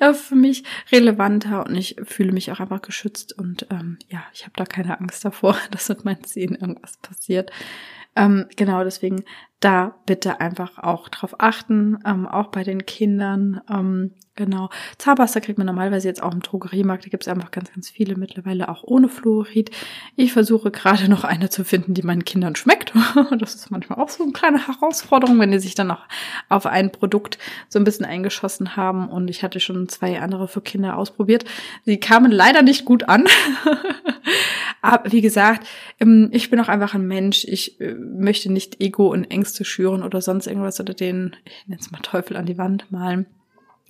äh, 0.00 0.12
für 0.12 0.34
mich 0.34 0.62
relevanter 0.92 1.64
und 1.64 1.74
ich 1.74 1.96
fühle 2.04 2.32
mich 2.32 2.52
auch 2.52 2.60
einfach 2.60 2.82
geschützt 2.82 3.32
und 3.38 3.66
ähm, 3.70 3.98
ja, 4.10 4.22
ich 4.34 4.42
habe 4.42 4.52
da 4.56 4.66
keine 4.66 5.00
Angst 5.00 5.24
davor, 5.24 5.56
dass 5.70 5.88
mit 5.88 6.04
meinen 6.04 6.22
Zähnen 6.22 6.54
irgendwas 6.54 6.98
passiert. 6.98 7.50
Ähm, 8.14 8.44
genau, 8.56 8.84
deswegen 8.84 9.24
da 9.62 9.94
bitte 10.06 10.40
einfach 10.40 10.78
auch 10.78 11.08
drauf 11.08 11.36
achten, 11.38 11.98
ähm, 12.04 12.26
auch 12.26 12.48
bei 12.48 12.64
den 12.64 12.84
Kindern. 12.84 13.60
Ähm, 13.70 14.10
genau, 14.34 14.70
Zahnpasta 14.98 15.38
kriegt 15.38 15.58
man 15.58 15.68
normalerweise 15.68 16.08
jetzt 16.08 16.22
auch 16.22 16.32
im 16.32 16.40
Drogeriemarkt. 16.40 17.06
Da 17.06 17.08
gibt 17.08 17.22
es 17.22 17.28
einfach 17.28 17.52
ganz, 17.52 17.72
ganz 17.72 17.88
viele 17.88 18.16
mittlerweile 18.16 18.68
auch 18.68 18.82
ohne 18.82 19.08
Fluorid. 19.08 19.70
Ich 20.16 20.32
versuche 20.32 20.72
gerade 20.72 21.08
noch 21.08 21.22
eine 21.22 21.48
zu 21.48 21.64
finden, 21.64 21.94
die 21.94 22.02
meinen 22.02 22.24
Kindern 22.24 22.56
schmeckt. 22.56 22.92
das 23.38 23.54
ist 23.54 23.70
manchmal 23.70 24.00
auch 24.00 24.08
so 24.08 24.24
eine 24.24 24.32
kleine 24.32 24.66
Herausforderung, 24.66 25.38
wenn 25.38 25.52
die 25.52 25.60
sich 25.60 25.76
dann 25.76 25.92
auch 25.92 26.04
auf 26.48 26.66
ein 26.66 26.90
Produkt 26.90 27.38
so 27.68 27.78
ein 27.78 27.84
bisschen 27.84 28.04
eingeschossen 28.04 28.74
haben. 28.74 29.08
Und 29.08 29.28
ich 29.28 29.44
hatte 29.44 29.60
schon 29.60 29.88
zwei 29.88 30.20
andere 30.20 30.48
für 30.48 30.60
Kinder 30.60 30.96
ausprobiert. 30.96 31.44
Sie 31.84 32.00
kamen 32.00 32.32
leider 32.32 32.62
nicht 32.62 32.84
gut 32.84 33.08
an. 33.08 33.26
Aber 34.82 35.12
wie 35.12 35.20
gesagt, 35.20 35.66
ähm, 36.00 36.28
ich 36.32 36.50
bin 36.50 36.58
auch 36.58 36.68
einfach 36.68 36.94
ein 36.94 37.06
Mensch. 37.06 37.44
Ich 37.44 37.80
äh, 37.80 37.94
möchte 37.94 38.52
nicht 38.52 38.80
Ego 38.80 39.12
und 39.12 39.24
Ängste 39.30 39.51
schüren 39.64 40.02
oder 40.02 40.20
sonst 40.20 40.46
irgendwas 40.46 40.80
oder 40.80 40.94
den, 40.94 41.36
ich 41.44 41.68
nenne 41.68 41.80
es 41.80 41.90
mal 41.90 42.00
Teufel 42.00 42.36
an 42.36 42.46
die 42.46 42.58
Wand 42.58 42.90
malen. 42.90 43.26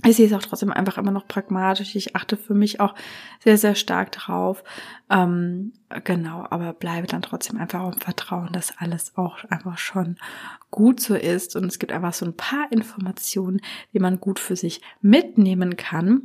Ich 0.04 0.16
sehe 0.16 0.26
es 0.26 0.32
auch 0.32 0.42
trotzdem 0.42 0.72
einfach 0.72 0.98
immer 0.98 1.12
noch 1.12 1.28
pragmatisch. 1.28 1.94
Ich 1.94 2.16
achte 2.16 2.36
für 2.36 2.54
mich 2.54 2.80
auch 2.80 2.94
sehr, 3.38 3.56
sehr 3.56 3.76
stark 3.76 4.10
drauf. 4.10 4.64
Ähm, 5.08 5.74
genau, 6.02 6.44
aber 6.50 6.72
bleibe 6.72 7.06
dann 7.06 7.22
trotzdem 7.22 7.58
einfach 7.58 7.92
im 7.92 8.00
Vertrauen, 8.00 8.52
dass 8.52 8.76
alles 8.78 9.16
auch 9.16 9.44
einfach 9.44 9.78
schon 9.78 10.16
gut 10.72 10.98
so 10.98 11.14
ist. 11.14 11.54
Und 11.54 11.66
es 11.66 11.78
gibt 11.78 11.92
einfach 11.92 12.14
so 12.14 12.26
ein 12.26 12.36
paar 12.36 12.66
Informationen, 12.72 13.60
die 13.92 14.00
man 14.00 14.18
gut 14.18 14.40
für 14.40 14.56
sich 14.56 14.80
mitnehmen 15.02 15.76
kann. 15.76 16.22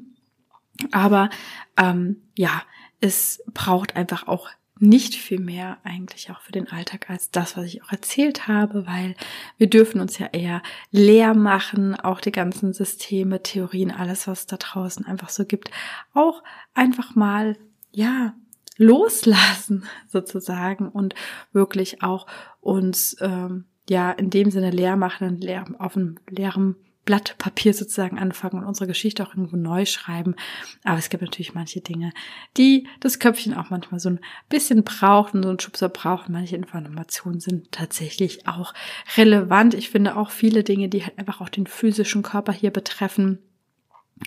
Aber 0.92 1.30
ähm, 1.78 2.24
ja, 2.36 2.64
es 3.00 3.44
braucht 3.54 3.96
einfach 3.96 4.28
auch 4.28 4.50
nicht 4.80 5.16
viel 5.16 5.40
mehr 5.40 5.78
eigentlich 5.84 6.32
auch 6.32 6.42
für 6.42 6.52
den 6.52 6.70
Alltag 6.70 7.10
als 7.10 7.32
das, 7.32 7.58
was 7.58 7.66
ich 7.66 7.84
auch 7.84 7.92
erzählt 7.92 8.48
habe, 8.48 8.86
weil 8.88 9.16
wir 9.58 9.70
dürfen 9.70 10.02
uns 10.02 10.18
ja 10.18 10.28
eher 10.28 10.62
leer 10.92 11.34
machen, 11.34 11.96
auch 11.96 12.22
die 12.22 12.32
ganzen 12.32 12.74
Systeme, 12.74 13.44
Theorien, 13.44 13.92
alles, 13.92 14.28
was 14.28 14.46
da 14.46 14.58
draußen 14.58 15.06
einfach 15.06 15.30
so 15.30 15.46
gibt, 15.46 15.72
auch 16.14 16.44
einfach 16.74 17.16
mal, 17.16 17.58
ja, 17.92 18.34
loslassen 18.78 19.86
sozusagen 20.08 20.90
und 20.90 21.16
wirklich 21.52 22.04
auch 22.04 22.28
uns, 22.62 23.18
ähm, 23.22 23.66
ja, 23.90 24.12
in 24.12 24.30
dem 24.30 24.52
Sinne 24.52 24.72
leer 24.72 24.98
machen, 24.98 25.40
leer, 25.40 25.66
auf 25.80 25.96
einem 25.96 26.20
leeren 26.30 26.76
Blatt 27.08 27.36
Papier 27.38 27.74
sozusagen 27.74 28.20
anfangen 28.20 28.60
und 28.60 28.66
unsere 28.66 28.86
Geschichte 28.86 29.26
auch 29.26 29.30
irgendwo 29.30 29.56
neu 29.56 29.86
schreiben. 29.86 30.36
Aber 30.84 31.00
es 31.00 31.10
gibt 31.10 31.24
natürlich 31.24 31.56
manche 31.56 31.80
Dinge, 31.80 32.12
die 32.58 32.86
das 33.00 33.18
Köpfchen 33.18 33.54
auch 33.54 33.70
manchmal 33.70 34.02
so 34.02 34.10
ein 34.10 34.20
bisschen 34.50 34.84
braucht 34.84 35.34
und 35.34 35.44
so 35.44 35.50
ein 35.50 35.60
Schubser 35.60 35.88
braucht. 35.88 36.28
Manche 36.28 36.58
Informationen 36.58 37.40
sind 37.40 37.72
tatsächlich 37.72 38.46
auch 38.46 38.74
relevant. 39.16 39.74
Ich 39.74 39.90
finde 39.90 40.18
auch 40.18 40.32
viele 40.32 40.66
Dinge, 40.66 40.90
die 40.90 41.06
halt 41.06 41.18
einfach 41.18 41.40
auch 41.40 41.50
den 41.50 41.66
physischen 41.66 42.24
Körper 42.24 42.52
hier 42.52 42.72
betreffen, 42.72 43.40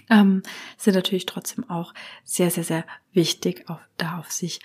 ähm, 0.09 0.43
sind 0.79 0.95
natürlich 0.95 1.27
trotzdem 1.27 1.69
auch 1.69 1.93
sehr, 2.25 2.51
sehr, 2.51 2.65
sehr 2.65 2.85
wichtig, 3.13 3.69
auf, 3.69 3.81
da 3.99 4.19
auf 4.19 4.33
sich 4.33 4.61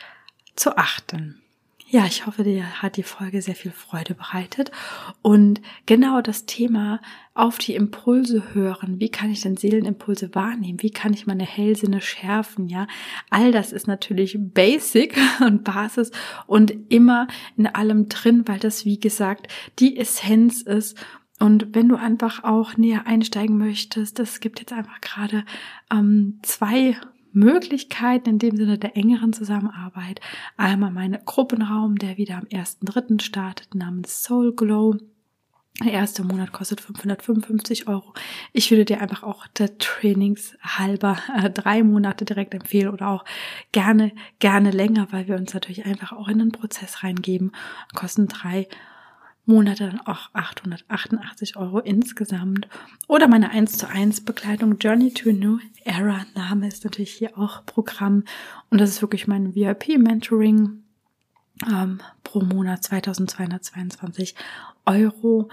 zu 0.55 0.77
achten. 0.77 1.41
Ja, 1.87 2.07
ich 2.07 2.25
hoffe, 2.25 2.43
dir 2.43 2.81
hat 2.81 2.97
die 2.97 3.03
Folge 3.03 3.43
sehr 3.43 3.53
viel 3.53 3.71
Freude 3.71 4.15
bereitet. 4.15 4.71
Und 5.21 5.61
genau 5.85 6.21
das 6.21 6.47
Thema 6.47 6.99
auf 7.35 7.59
die 7.59 7.75
Impulse 7.75 8.55
hören. 8.55 8.99
Wie 8.99 9.09
kann 9.09 9.29
ich 9.29 9.41
denn 9.41 9.55
Seelenimpulse 9.55 10.33
wahrnehmen? 10.33 10.81
Wie 10.81 10.89
kann 10.89 11.13
ich 11.13 11.27
meine 11.27 11.45
Hellsinne 11.45 12.01
schärfen? 12.01 12.69
Ja, 12.69 12.87
all 13.29 13.51
das 13.51 13.71
ist 13.71 13.87
natürlich 13.87 14.35
Basic 14.39 15.15
und 15.41 15.63
Basis 15.63 16.09
und 16.47 16.73
immer 16.89 17.27
in 17.55 17.67
allem 17.67 18.09
drin, 18.09 18.43
weil 18.47 18.59
das, 18.59 18.83
wie 18.85 18.99
gesagt, 18.99 19.47
die 19.77 19.97
Essenz 19.97 20.63
ist. 20.63 20.97
Und 21.39 21.75
wenn 21.75 21.87
du 21.87 21.97
einfach 21.97 22.43
auch 22.43 22.77
näher 22.77 23.05
einsteigen 23.05 23.57
möchtest, 23.59 24.19
es 24.19 24.39
gibt 24.39 24.59
jetzt 24.59 24.73
einfach 24.73 25.01
gerade 25.01 25.43
ähm, 25.91 26.39
zwei 26.41 26.97
Möglichkeiten 27.35 28.29
in 28.29 28.39
dem 28.39 28.55
Sinne 28.55 28.77
der 28.77 28.95
engeren 28.97 29.33
Zusammenarbeit. 29.33 30.21
Einmal 30.57 30.91
mein 30.91 31.19
Gruppenraum, 31.25 31.97
der 31.97 32.17
wieder 32.17 32.37
am 32.37 32.45
1.3. 32.45 33.21
startet, 33.21 33.75
namens 33.75 34.23
Soul 34.23 34.55
Glow. 34.55 34.95
Der 35.83 35.91
erste 35.91 36.23
Monat 36.23 36.53
kostet 36.53 36.79
555 36.79 37.89
Euro. 37.89 38.13
Ich 38.53 38.71
würde 38.71 38.85
dir 38.85 39.01
einfach 39.01 39.23
auch 39.23 39.45
der 39.47 39.77
Trainings 39.77 40.57
halber 40.63 41.17
äh, 41.35 41.49
drei 41.49 41.83
Monate 41.83 42.23
direkt 42.23 42.53
empfehlen 42.53 42.87
oder 42.87 43.09
auch 43.09 43.25
gerne, 43.73 44.13
gerne 44.39 44.71
länger, 44.71 45.07
weil 45.11 45.27
wir 45.27 45.35
uns 45.35 45.53
natürlich 45.53 45.85
einfach 45.85 46.13
auch 46.13 46.29
in 46.29 46.39
den 46.39 46.53
Prozess 46.53 47.03
reingeben. 47.03 47.51
Kosten 47.93 48.29
drei 48.29 48.59
Monate 48.59 48.94
dann 49.75 50.01
auch 50.01 50.29
888 50.33 51.55
Euro 51.57 51.79
insgesamt. 51.79 52.67
Oder 53.07 53.27
meine 53.27 53.51
1 53.51 53.77
zu 53.77 53.87
1 53.87 54.25
Begleitung 54.25 54.77
Journey 54.79 55.13
to 55.13 55.31
New 55.31 55.59
Era. 55.83 56.25
Name 56.35 56.67
ist 56.67 56.83
natürlich 56.83 57.11
hier 57.11 57.37
auch 57.37 57.65
Programm. 57.65 58.23
Und 58.69 58.81
das 58.81 58.89
ist 58.89 59.01
wirklich 59.01 59.27
mein 59.27 59.53
VIP 59.55 59.97
Mentoring 59.97 60.83
ähm, 61.67 62.01
pro 62.25 62.41
Monat 62.41 62.83
2222 62.83 64.35
Euro, 64.85 65.49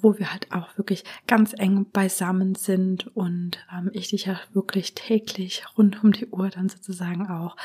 wo 0.00 0.18
wir 0.18 0.32
halt 0.32 0.52
auch 0.52 0.76
wirklich 0.76 1.04
ganz 1.26 1.54
eng 1.56 1.86
beisammen 1.92 2.54
sind 2.54 3.14
und 3.16 3.58
ähm, 3.72 3.90
ich 3.92 4.08
dich 4.10 4.26
ja 4.26 4.38
wirklich 4.52 4.94
täglich 4.94 5.64
rund 5.76 6.04
um 6.04 6.12
die 6.12 6.26
Uhr 6.26 6.48
dann 6.50 6.68
sozusagen 6.68 7.28
auch 7.28 7.56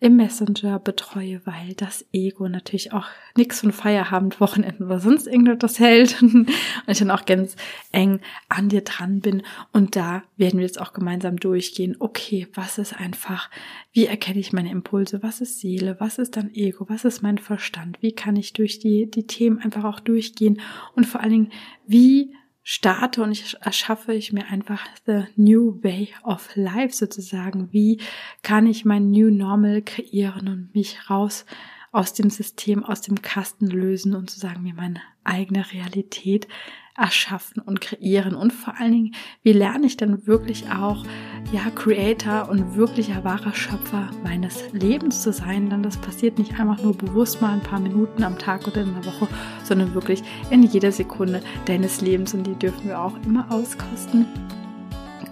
im 0.00 0.16
Messenger 0.16 0.78
betreue, 0.78 1.40
weil 1.44 1.74
das 1.76 2.04
Ego 2.12 2.48
natürlich 2.48 2.92
auch 2.92 3.06
nichts 3.36 3.60
von 3.60 3.72
Feierabend, 3.72 4.40
Wochenenden 4.40 4.84
oder 4.84 5.00
sonst 5.00 5.26
irgendetwas 5.26 5.78
hält 5.78 6.20
und 6.22 6.48
ich 6.86 6.98
dann 6.98 7.10
auch 7.10 7.24
ganz 7.24 7.56
eng 7.92 8.20
an 8.48 8.68
dir 8.68 8.82
dran 8.82 9.20
bin. 9.20 9.42
Und 9.72 9.96
da 9.96 10.22
werden 10.36 10.58
wir 10.58 10.66
jetzt 10.66 10.80
auch 10.80 10.92
gemeinsam 10.92 11.38
durchgehen, 11.38 11.96
okay, 11.98 12.48
was 12.54 12.78
ist 12.78 12.98
einfach, 12.98 13.50
wie 13.92 14.06
erkenne 14.06 14.40
ich 14.40 14.52
meine 14.52 14.70
Impulse, 14.70 15.22
was 15.22 15.40
ist 15.40 15.60
Seele, 15.60 15.96
was 16.00 16.18
ist 16.18 16.36
dann 16.36 16.52
Ego, 16.52 16.88
was 16.88 17.04
ist 17.04 17.22
mein 17.22 17.38
Verstand, 17.38 17.91
wie 18.00 18.12
kann 18.12 18.36
ich 18.36 18.52
durch 18.52 18.78
die, 18.78 19.10
die 19.10 19.26
Themen 19.26 19.58
einfach 19.58 19.84
auch 19.84 20.00
durchgehen 20.00 20.60
und 20.94 21.06
vor 21.06 21.20
allen 21.20 21.30
Dingen, 21.30 21.52
wie 21.86 22.34
starte 22.62 23.22
und 23.22 23.32
ich 23.32 23.56
erschaffe 23.60 24.14
ich 24.14 24.32
mir 24.32 24.46
einfach 24.46 24.86
the 25.06 25.24
new 25.36 25.82
way 25.82 26.10
of 26.22 26.50
life 26.54 26.94
sozusagen. 26.94 27.72
Wie 27.72 28.00
kann 28.42 28.66
ich 28.66 28.84
mein 28.84 29.10
new 29.10 29.30
normal 29.30 29.82
kreieren 29.82 30.48
und 30.48 30.74
mich 30.74 31.10
raus 31.10 31.44
aus 31.90 32.14
dem 32.14 32.30
System, 32.30 32.84
aus 32.84 33.02
dem 33.02 33.20
Kasten 33.20 33.66
lösen 33.66 34.14
und 34.14 34.30
sozusagen 34.30 34.62
mir 34.62 34.74
meine 34.74 35.00
eigene 35.24 35.70
Realität 35.72 36.48
erschaffen 36.96 37.62
und 37.62 37.80
kreieren 37.80 38.34
und 38.34 38.52
vor 38.52 38.74
allen 38.78 38.92
Dingen, 38.92 39.14
wie 39.42 39.52
lerne 39.52 39.86
ich 39.86 39.96
dann 39.96 40.26
wirklich 40.26 40.70
auch, 40.70 41.04
ja, 41.52 41.70
Creator 41.74 42.48
und 42.48 42.76
wirklicher 42.76 43.24
wahrer 43.24 43.54
Schöpfer 43.54 44.10
meines 44.22 44.72
Lebens 44.72 45.22
zu 45.22 45.32
sein, 45.32 45.70
denn 45.70 45.82
das 45.82 45.96
passiert 45.96 46.38
nicht 46.38 46.58
einfach 46.58 46.82
nur 46.82 46.96
bewusst 46.96 47.40
mal 47.40 47.52
ein 47.52 47.62
paar 47.62 47.80
Minuten 47.80 48.22
am 48.22 48.38
Tag 48.38 48.66
oder 48.66 48.82
in 48.82 48.94
der 48.94 49.06
Woche, 49.06 49.28
sondern 49.64 49.94
wirklich 49.94 50.22
in 50.50 50.62
jeder 50.62 50.92
Sekunde 50.92 51.42
deines 51.66 52.00
Lebens 52.00 52.34
und 52.34 52.46
die 52.46 52.54
dürfen 52.54 52.88
wir 52.88 53.00
auch 53.00 53.16
immer 53.24 53.50
auskosten. 53.50 54.26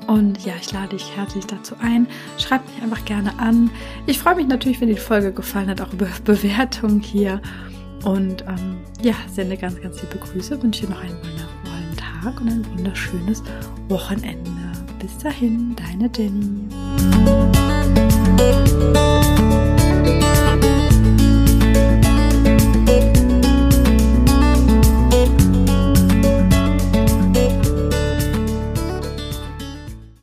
Und 0.07 0.44
ja, 0.44 0.55
ich 0.61 0.73
lade 0.73 0.96
dich 0.96 1.16
herzlich 1.16 1.46
dazu 1.46 1.77
ein. 1.81 2.09
Schreib 2.37 2.66
mich 2.66 2.83
einfach 2.83 3.05
gerne 3.05 3.38
an. 3.38 3.70
Ich 4.07 4.18
freue 4.18 4.35
mich 4.35 4.49
natürlich, 4.49 4.81
wenn 4.81 4.88
die 4.88 4.96
Folge 4.96 5.33
gefallen 5.33 5.68
hat, 5.68 5.81
auch 5.81 5.92
über 5.92 6.09
Bewertungen 6.25 7.01
hier. 7.01 7.40
Und 8.05 8.45
ähm, 8.49 8.79
ja, 9.03 9.15
sende 9.33 9.57
ganz, 9.57 9.81
ganz 9.81 10.01
liebe 10.03 10.19
Grüße, 10.19 10.63
wünsche 10.63 10.87
dir 10.87 10.91
noch 10.93 11.01
einen 11.01 11.17
wundervollen 11.19 11.97
Tag 11.97 12.41
und 12.41 12.49
ein 12.49 12.67
wunderschönes 12.77 13.43
Wochenende. 13.89 14.51
Bis 14.99 15.19
dahin, 15.19 15.77
deine 15.77 16.11
Jenny. 16.15 16.69